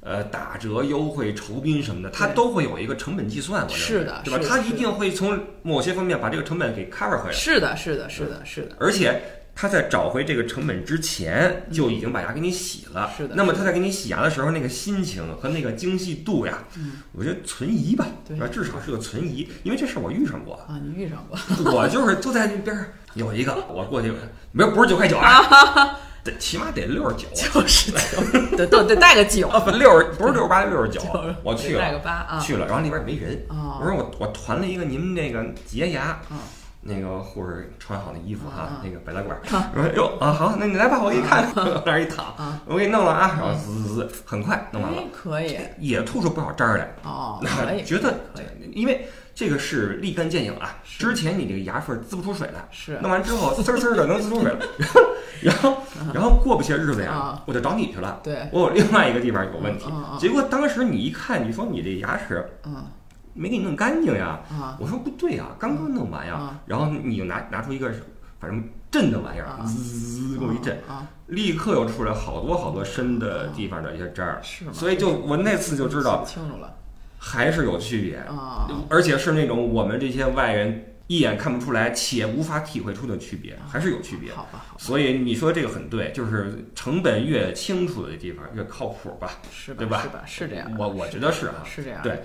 [0.00, 4.38] 呃，打折、优惠、酬宾什么的，它都会有一个成本计算，我认为是的对吧？
[4.38, 8.76] 是的是的它一定会从某些方面把这个成本给 cover 回来，是的，是的，是的，是的。
[8.78, 9.20] 而且
[9.54, 13.10] 他在找回这个成本之前就已经把牙给你洗了。
[13.14, 16.64] 是的那么他在给你洗牙的时候，那个心情和那个精细度呀，
[17.12, 18.48] 我觉得存疑吧，对吧？
[18.50, 21.38] 至少是个存疑，因为这事儿我遇上过，啊，你遇上过？
[21.72, 24.10] 我就是就在那边儿有一个，我过去
[24.52, 27.26] 没有不是九块九啊， 得起码得六十九。
[27.34, 29.48] 就是九，得得得带个九，
[29.78, 31.00] 六十不是六十八，六十九，
[31.42, 32.38] 我去带个了，八啊。
[32.40, 36.38] 去了，然后那边没人，哦我说我我团了一个您们这个洁牙嗯，
[36.82, 39.34] 那个护士穿好那衣服哈嗯，那个白大褂
[39.74, 49.08] 我说哟啊好，那你来吧，我给你看，往 那儿一躺啊，我给你弄了啊，然后滋滋滋，很快弄完了哎，，可以也吐出不少渣儿来， 哦，可以，觉得可以因为
[49.40, 54.58] 这个是立竿见影啊，之前你这个牙缝滋不出水来，是弄完之后呲儿呲儿的能滋出水来，
[55.40, 55.78] 然后
[56.12, 58.20] 然后过不些日子呀啊，我就找你去了。
[58.22, 59.86] 对，我有另外一个地方有问题
[60.18, 62.84] 结果当时你一看，你说你这牙齿嗯
[63.32, 67.90] 没给你弄干净呀，啊我说不对呀，刚刚弄完呀嗯，然后你就拿拿出一个
[68.38, 74.72] 反正震的玩意儿，啊滋给我一震，啊，立刻又出来好多好多深的地方的一些渣儿，是吗？
[74.74, 76.74] 所以就我那次就知道清楚了
[77.22, 84.32] 还是有区别，啊，而且是那种我们这些外人一眼看不出来且无法体会出的区别，还是有区别。
[84.32, 89.32] 好吧，好吧，所以你说这个很对，就是成本越清楚的地方越靠谱吧？
[89.52, 89.78] 是吧？
[89.78, 90.22] 对吧是吧？
[90.26, 91.62] 是这样，我我觉得是啊。
[91.64, 92.00] 是这样。
[92.02, 92.22] 对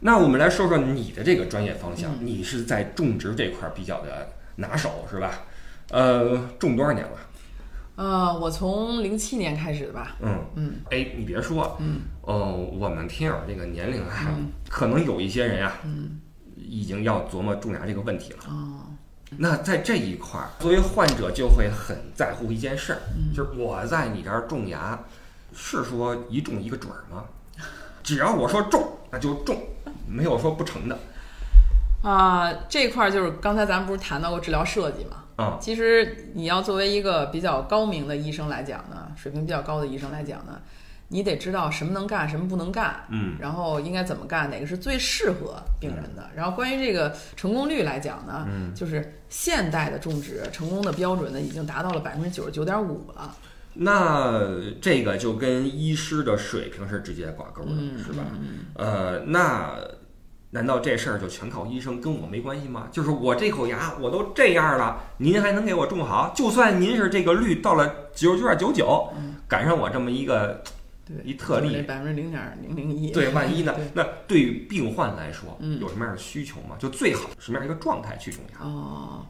[0.00, 5.42] 那我们来说说你的这个专业方向，嗯你是在种植这块儿比较的拿手是吧？
[5.90, 7.18] 呃，种多少年了？
[7.96, 10.16] 呃，我从零七年开始的吧。
[10.22, 14.36] 嗯嗯，哎，你别说，嗯，哦，我们听友这个年龄啊，
[14.68, 16.20] 可能有一些人啊，嗯，
[16.56, 18.40] 已经要琢磨种牙这个问题了。
[18.48, 18.84] 哦，
[19.38, 23.00] 那在这一块儿，作为患者就会很在乎一件事儿，
[23.34, 25.02] 就是我在你这儿种牙，
[25.54, 27.24] 是说一种一个准儿吗？
[28.04, 29.56] 只要我说种，那就种，
[30.06, 30.98] 没有说不成的。
[32.02, 35.24] 啊，这块儿就是刚才咱们不是谈到过治疗设计嘛？
[35.36, 40.60] 啊，其实你要作为一个比较高明的医生来讲呢，水平比较高的医生来讲呢，
[41.08, 46.28] 你得知道什么能干，什么不能干，嗯，然后应该怎么干，哪个是最适合病人的。
[46.36, 53.34] 然后关于这个成功率来讲呢，嗯，就是现代的种植成功的标准呢，已经达到了百分之九十九点五了。
[53.80, 54.40] 那
[54.80, 58.24] 这个就跟医师的水平是直接挂钩的，嗯是吧？
[58.74, 59.78] 呃，那
[60.50, 62.88] 难道这事儿就全靠医生，跟我没关系吗？
[62.90, 66.32] 就是我这口牙我都这样了，您还能给我种好？
[66.34, 69.08] 就算您是这个率到了九十九点九九，
[69.46, 70.62] 赶上我这么一个
[71.08, 73.10] 对，一特例，百分之零点零零一。
[73.10, 73.84] 对，万一呢对？
[73.94, 76.76] 那对于病患来说，嗯有什么样的需求吗？
[76.78, 78.66] 就最好什么样一个状态去种牙？
[78.66, 79.24] 哦，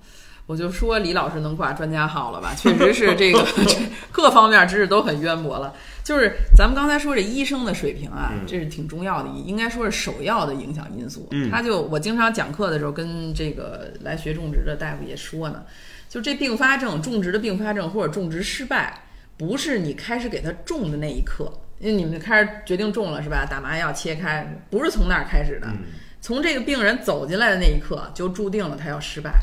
[0.46, 2.52] 我就说李老师能挂专家号了吧？
[2.56, 3.78] 确实是这个这
[4.10, 5.74] 各方面知识都很渊博了。
[6.02, 11.28] 就是咱们刚才说这医生的水平啊，嗯这是挺重要的，应该说是首要的影响因素。
[11.32, 15.62] 嗯他就我经常讲课的时候，跟这个来学种植的大夫也说呢，
[16.08, 19.02] 就这并发症，种植的并发症或者种植失败，
[19.36, 23.46] 不是你开始给他种的那一刻，因为你们开始决定中了是吧？
[23.48, 25.66] 打麻药切开，不是从那儿开始的。
[25.68, 25.84] 嗯
[26.20, 29.38] 从这个病人走进来的那一刻，就注定了他要失败。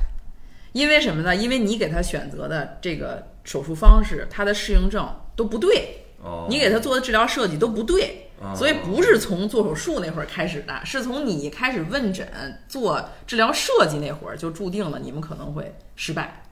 [0.74, 1.34] 因为什么呢？
[1.34, 12.28] 因为你给他选择的这个手术方式，他的适应症都不对，哦，你给他做的治疗设计都不对，哦所以不是从做手术那会儿开始的，是从你开始问诊
[12.68, 16.44] 做治疗设计那会儿就注定了你们可能会失败。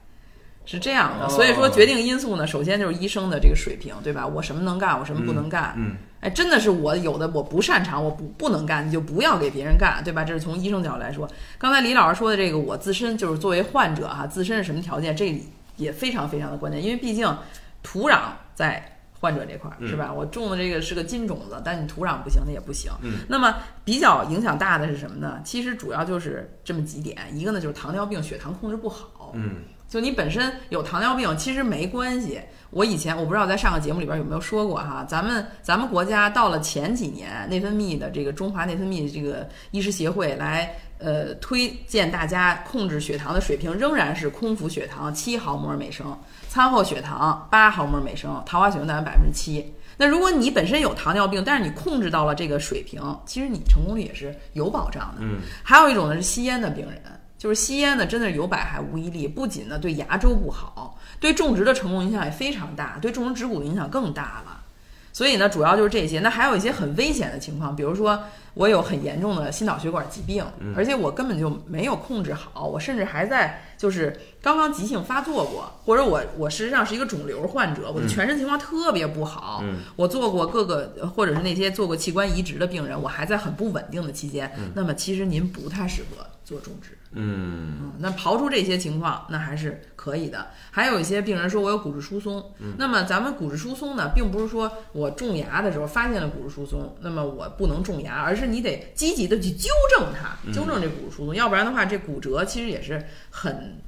[0.66, 4.26] 是这样的，哦所以说决定因素呢，首先就是医生的这个水平，对吧？
[4.26, 10.24] 我什么能干，我什么不能干，嗯哎，真的是我有的我不擅长，我不不能干，你就不要给别人干，对吧？
[10.24, 11.28] 这是从医生角度来说。
[11.58, 15.38] 刚才李老师说的这个，我自身就是作为患者哈，自身是什么条件，这
[15.76, 17.30] 也非常非常的关键，因为毕竟
[17.82, 18.20] 土壤
[18.54, 18.82] 在
[19.20, 20.10] 患者这块儿嗯是吧？
[20.10, 22.90] 我种的这个是个金种子，但你土壤不行，那也不行。
[23.02, 23.54] 嗯那么
[23.84, 25.40] 比较影响大的是什么呢？
[25.44, 29.32] 其实主要就是这么几点，一个呢就是糖尿病，血糖控制不好。
[29.34, 29.56] 嗯
[29.94, 32.40] 就你本身有糖尿病，其实没关系。
[32.70, 46.18] 我以前我不知道在上个节目里边有没有说过哈，咱们咱们国家到了前几年，内分泌的这个中华内分泌这个医师协会来呃推荐大家控制血糖的水平仍然是空腹血糖七毫摩尔每升，
[46.48, 49.64] 餐后血糖八毫摩尔每升，桃花血红蛋白百分之七。
[49.96, 55.20] 那如果你本身有糖尿病，但是你控制到了这个水平，其实你成功率也是有保障的。
[55.20, 57.00] 嗯还有一种呢是吸烟的病人，
[57.44, 64.62] 就是吸烟呢真的是有百害无一利，不仅呢对牙周不好，对种植的成功影响也非常大，对种植植骨的影响更大了。
[65.12, 66.20] 所以呢，主要就是这些。
[66.20, 68.18] 那还有一些很危险的情况，比如说
[68.54, 70.42] 我有很严重的心脑血管疾病，
[70.74, 86.96] 而且我根本就没有控制好，我甚至还在就是刚刚急性发作过，或者我我实际上是一个肿瘤患者，我的全身情况特别不好，嗯我做过各个或者是那些做过器官移植的病人，我还在很不稳定的期间，那么其实您不太适合做种植。
[87.14, 90.46] 嗯嗯，那刨出这些情况，那还是可以的。
[90.70, 92.44] 还有一些病人说我有骨质疏松，
[92.76, 103.80] 那么咱们骨质疏松呢，并不是说我种牙的时候发现了骨质疏松，那么我不能种牙，而是你得积极的去纠正它，纠正这骨质疏松，要不然的话，这骨折其实也是很。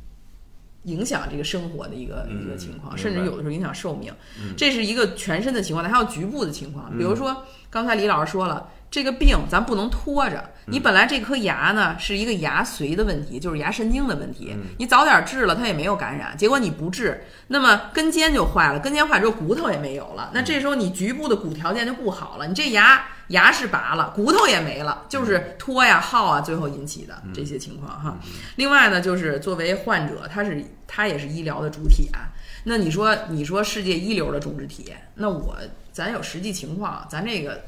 [0.86, 4.14] 影响这个生活的一个嗯一个情况，甚至有的时候影响寿命，
[4.56, 6.96] 这是一个全身的情况，还有局部的情况。
[6.96, 10.50] 比如说，刚才李老师说了，这个病咱不能拖着。
[10.68, 28.18] 你本来这颗牙呢是一个牙髓的问题，就是牙神经的问题，你早点治了它也没有感染，结果你不治，那么根尖就坏了，根尖坏之后骨头也没有了，那这时候你局部的骨条件就不好了，你这牙牙是拔了，骨头也没了，就是拖呀耗啊，最后引起的这些情况哈。
[28.56, 32.34] 另外呢，就是作为患者，他是他也是医疗的主体啊。
[32.64, 35.56] 那你说你说世界一流的种植体，那我
[35.92, 37.64] 咱有实际情况，咱这个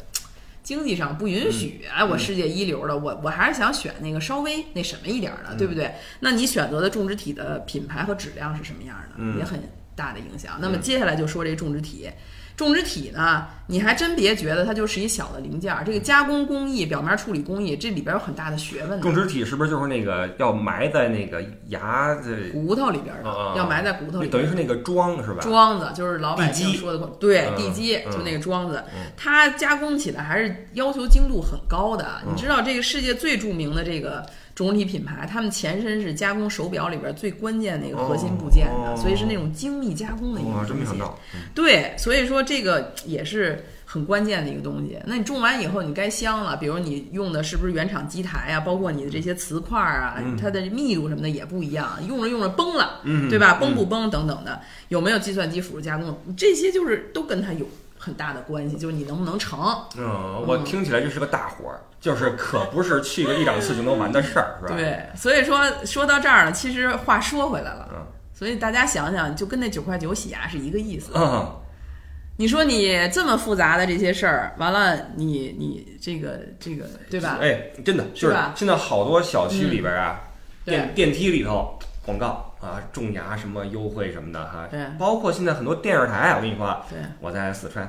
[0.68, 5.94] 经济上不允许，哎，我世界一流的，我我还是想选那个稍微那什么一点儿的，对不对？
[6.20, 9.58] 那你选择的种植体的品牌和质量是什么样的，嗯也很
[9.96, 10.58] 大的影响。
[10.60, 12.10] 那么接下来就说这种植体。
[12.58, 19.00] 种植体呢，你还真别觉得它就是一小的零件儿，这个加工工艺、表面处理工艺，这里边有很大的学问的。
[19.00, 24.38] 种植体是不是就是那个要埋在那个牙的，骨头里边儿的，要埋在骨头里边的。
[24.38, 25.40] 等于是那个桩是吧？
[25.40, 32.04] 桩子就是老百姓地基说的，对嗯地基嗯就那个桩子嗯，它加工起来还是要求精度很高的。
[32.26, 34.26] 嗯你知道这个世界最著名的这个
[34.66, 40.68] 种植体品牌，他们前身是加工手表里边最关键的一个核心部件哦的，所以是那种精密加工的一，个东西。
[40.68, 44.98] 真没想到，嗯对，所以说这个也是很关键的一个东西。
[45.06, 53.58] 那你种完以后，你该镶了，比如你用的是不是原厂机台啊，包括你的这些瓷块啊，嗯它的密度什么的也不一样，用着用着崩了，嗯，对吧？
[53.58, 57.66] 嗯崩不崩等等的，有没有计算机辅助加工，这些就是都跟它有
[57.98, 59.60] 很大的关系，就是你能不能成。
[59.96, 71.10] 嗯，我听起来这是个大活儿，就是可不是去个一两次就能完的事儿，是吧？，对，所以说说到这儿了，其实话说回来了，嗯所以大家想想，就跟那九块九洗牙是一个意思。
[71.16, 71.56] 嗯，
[72.36, 77.38] 你说你这么复杂的这些事儿，完了你你这个这个对吧？
[77.40, 80.20] 哎，真的就是吧现在好多小区里边啊，
[80.64, 81.76] 对电电梯里头
[82.06, 87.88] 广告啊，种牙什么优惠什么的哈，对包括现在很多电视台，我跟你说啊，对，我在四川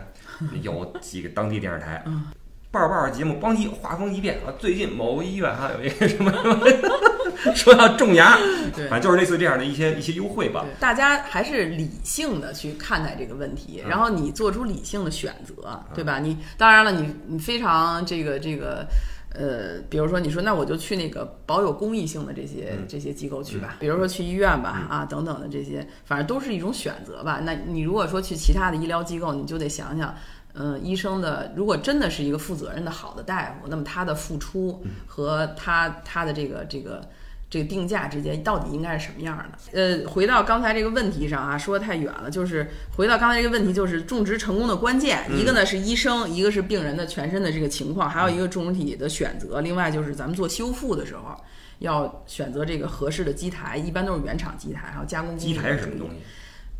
[0.61, 2.27] 有几个当地电视台，嗯
[2.71, 8.37] 报报节目，邦一画风一变啊，最近某个医院哈有一个什么什么，说要种牙，
[8.75, 10.63] 对反正就是类似这样的一些一些优惠吧。
[10.63, 16.19] 对，大家还是理性的去看待这个问题，嗯然后你做出理性的选择，对吧？
[16.19, 18.85] 你当然了，你你非常这个这个。
[19.33, 22.85] 呃，比如说你说那我就去那个保有公益性的这些、嗯。
[22.87, 27.39] 这些机构去吧，比如说去医院吧，啊等等的这些，反正都是一种选择吧。
[27.43, 30.15] 那你如果说去其他的医疗机构，你就得想想，
[30.53, 37.07] 嗯、医生的如果真的是一个负责任的好的大夫，那么他的付出和他他的这个这个
[37.49, 39.57] 这个定价之间到底应该是什么样的？
[39.73, 51.35] 呃，回到刚才这个问题上啊，说得太远了，就是回到刚才这个问题，就是种植成功的关键，一个呢是医生，一个是病人的全身的这个情况，还有一个种植体的选择，另外就是咱们做修复的时候。
[51.79, 56.15] 要选择这个合适的基台，一般都是原厂基台，还有加工工艺机台是什么东西？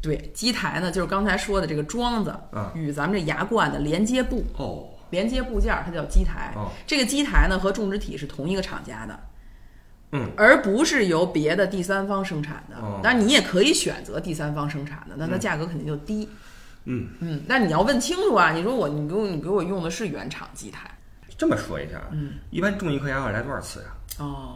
[0.02, 6.52] 对，基台呢，就是刚才说的这个桩子啊与咱们这牙冠的连接部，哦连接部件儿，它叫基台。
[6.58, 9.18] 哦这个基台呢和种植体是同一个厂家的，
[10.12, 12.78] 嗯，而不是由别的第三方生产的。
[12.78, 16.28] 哦当然，你也可以选择第三方生产的，那它价格肯定就低。
[16.86, 18.52] 嗯嗯，那你要问清楚啊！
[18.52, 20.90] 你说我，你给我，你给我用的是原厂基台
[21.38, 23.88] 这么说一下，嗯，一般种一颗牙要来多少次呀？
[24.20, 24.56] 哦。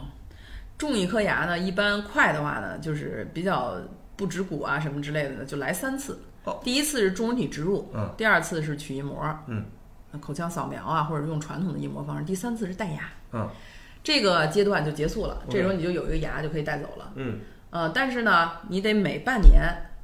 [0.76, 3.76] 种一颗牙呢，一般快的话呢，就是比较
[4.16, 6.20] 不植骨啊什么之类的呢，就来三次。
[6.44, 9.64] 哦第一次是种植体植入，嗯第二次是取印膜，嗯，
[10.20, 13.08] 口腔扫描啊，或者用传统的印膜方式，第三次是戴牙。
[13.32, 13.48] 嗯
[14.04, 17.10] 这个阶段就结束了，这时候你就有一个牙就可以带走了。
[17.16, 17.40] 嗯
[17.70, 19.62] 呃，但是呢，你得每半年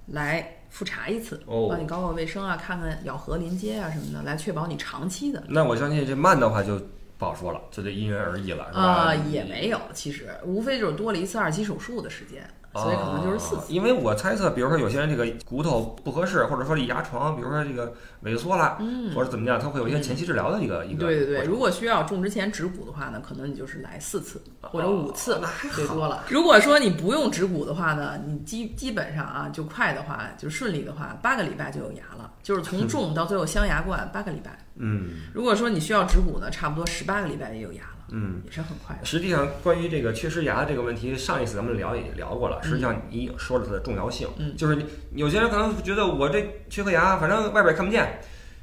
[0.08, 5.44] 来复查一次，哦帮你搞搞卫生啊，看看咬合临接啊什么的，来确保你长期的。
[5.46, 6.80] 那我相信这慢的话就
[7.16, 8.80] 不好说了，这就因人而异了，是吧？
[8.80, 12.42] 啊、也没有，其实无非就是多了一次二期手术的时间，
[12.74, 13.62] 所以可能就是四次。
[13.62, 17.92] 哦因为我猜测，比如说有些人这个骨头不合适，或者说这牙床，比如说这个
[18.24, 26.24] 萎缩了，嗯，或者怎么样，它会有一些前期治疗的一个一个对对对，如果需要种植前植骨的话呢，可能你就是来四次或者五次，哦那还好最多了。
[26.28, 34.58] 如果说你不用植骨的话呢，你基基本上啊，就快的话，就顺利的话，八个礼拜就有牙了，就是从种到最后镶牙冠八个礼拜。
[34.82, 38.42] 嗯如果说你需要植骨呢，差不多十八个礼拜也有牙了，嗯。
[38.44, 39.04] 也是很快的。
[39.04, 42.62] 实际上，关于这个缺失牙这个问题，上一次咱们聊也聊过了。
[42.62, 44.28] 实际上，你说了它的重要性。
[44.38, 44.84] 嗯就是你
[45.14, 48.20] 有些人可能觉得我这缺颗牙，反正外边看不见，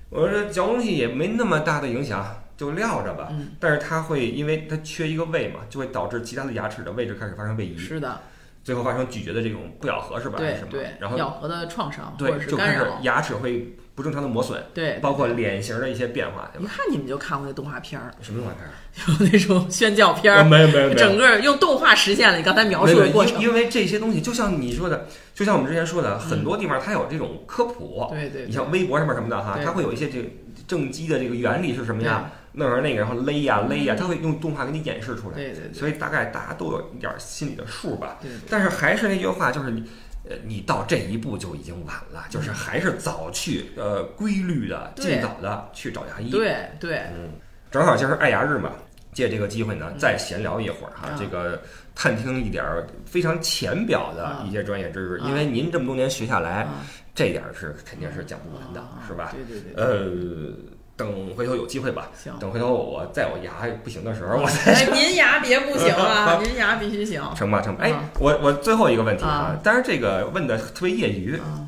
[0.09, 3.27] 我这嚼东西也没那么大的影响，就撂着吧。
[3.31, 8.21] 嗯，但是它会因为它缺一个胃嘛，就会导致其他的牙齿的位置开始发生位移，是的，
[8.63, 10.37] 最后发生咀嚼的这种不咬合是吧？
[10.37, 16.65] 对对，然后咬合的创伤对就开始，牙齿会不正常的磨损，对，包括脸型的一些变化，对吧？
[16.65, 18.69] 一看你们就看过那动画片儿，什么动画片儿？
[19.07, 23.41] 有那种宣教片儿，没有没有整个用动画实现了你刚才描述的过程。
[23.41, 28.05] 因因为这些东西，就像你说的，就像我们之前说的，很多地方它有这种科普。
[28.11, 30.29] 对对，你像微博上面什么的哈，它会有一些这个
[30.67, 32.29] 正畸的这个原理是什么呀？
[32.53, 35.35] 弄成那个，然后勒呀勒呀，它会用动画给你演示出来。
[35.35, 38.19] 对对对所以大概大家都有一点心里的数吧。
[38.21, 39.83] 对对但是还是那句话，就是你。
[40.29, 46.29] 呃，你到这一步就已经晚了，就是还是早去，呃，规律的、尽早的去找牙医。
[46.31, 47.31] 对对，嗯，
[47.71, 48.71] 正好今儿爱牙日嘛，
[49.13, 51.61] 借这个机会呢，再闲聊一会儿哈，嗯这个
[51.95, 59.33] 探听一点儿非常浅表的一些专业知识，嗯因为您这么多年学下来，啊这点儿是肯定是讲不完的，啊是吧？
[59.33, 60.51] 对对对，呃，
[60.97, 62.33] 等回头有机会吧，行。
[62.39, 67.21] 等回头我再我牙不行的时候，我再 哎，您牙别不行啊， 您牙必须行。
[67.35, 67.83] 成吧成吧。
[67.83, 71.67] 哎啊，我我最后一个问题啊啊，当然这个问的特别业余，啊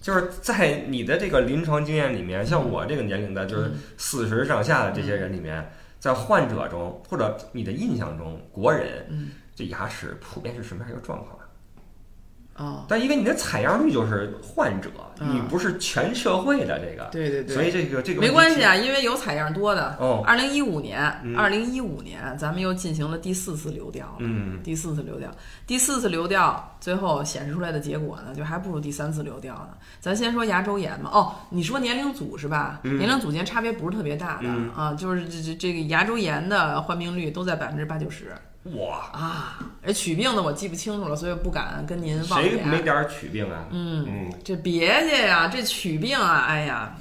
[0.00, 5.70] 就是在你的这个临床经验里面，像我这个年龄的，就是四十上下的这些人里面，
[6.00, 9.06] 在患者中或者你的印象中，国人
[9.54, 11.38] 这牙齿普遍是什么样一个状况？
[12.56, 19.96] 哦，但因为你的采样率就是患者，你不是全社会的这个，对对对，所以这个这个没关系啊，因为有采样多的。
[19.98, 21.00] 哦，二零一五年，
[21.34, 25.30] 二零一五年咱们又进行了第四次流调了，嗯，第四次流调，
[25.66, 29.70] 第四次流调最后显示出来的结果呢，就还不如第三次流调呢。
[29.98, 32.80] 咱先说牙周炎嘛，哦，你说年龄组是吧？
[32.82, 38.32] 年龄组间差别不是特别大的啊，就是这这这个牙周炎的患病率都在百分之八九十。
[38.64, 39.58] 哇啊！
[39.82, 42.52] 哎，龋病的我记不清楚了，所以不敢跟您妄言。
[42.52, 43.66] 谁没点龋病啊？
[43.70, 46.94] 嗯嗯，这别介呀，这龋病啊，哎呀，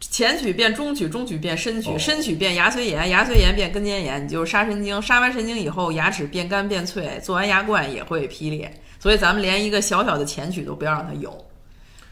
[0.00, 8.72] 前龋变中龋，中龋变深龋，深龋变牙髓炎，牙髓炎变根尖炎，你就是杀神经，杀完神经以后，牙齿变干变脆，做完牙冠也会劈裂。
[8.98, 11.46] 所以咱们连一个小小的前龋都不要让它有。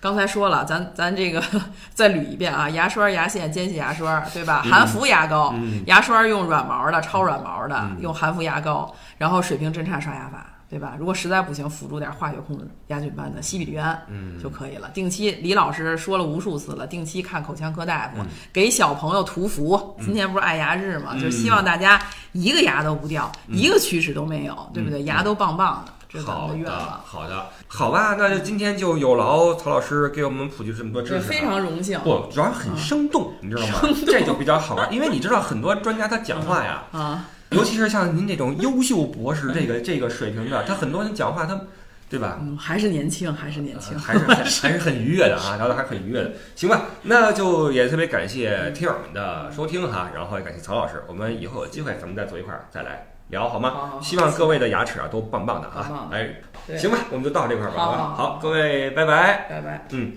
[0.01, 1.42] 刚才说了，咱咱这个
[1.92, 4.62] 再捋一遍啊，牙刷、牙线、间隙牙刷，对吧？
[4.62, 5.55] 含氟牙膏，
[5.86, 10.94] 牙刷用软毛的、超软毛的，用含氟牙膏，然后水平震颤刷牙法，对吧？
[10.99, 14.88] 如果实在不行，辅助点化学控制牙菌斑的西比氯胺，嗯，就可以了。
[14.94, 19.96] 定期，李老师说了无数次了，定期看口腔科大夫，给小朋友涂氟。
[20.01, 22.01] 今天不是爱牙日嘛，就是希望大家
[22.32, 25.03] 一个牙都不掉，一个龋齿都没有，对不对？
[25.03, 25.92] 牙都棒棒的。
[26.25, 26.71] 好的，
[27.05, 32.01] 好的，好吧，那就今天就有劳曹老师给我们普及这么多知识，非常荣幸。
[32.01, 33.81] 不，主要很生动，你知道吗？
[34.07, 41.61] 这就比较好玩，因为你知道很多专家他讲话呀，啊，尤其是像您这种优秀博士这个这个水平的，他很多人讲话他，
[42.09, 42.39] 对吧？
[42.41, 46.33] 嗯，还是年轻，还是年轻，还是还是很愉悦的啊，聊的还是很愉悦的。
[46.57, 53.07] 行吧，那就也特别感谢听友们的收听哈，然后也感谢曹老师，我们以后有机会咱们再坐一块儿再来。
[53.29, 53.93] 聊好吗？
[54.01, 56.09] 希望各位的牙齿啊都棒棒的啊！
[56.12, 57.76] 哎，行吧，我们就到这块儿吧。
[57.83, 60.12] 好，好，各位，拜拜，拜拜，嗯。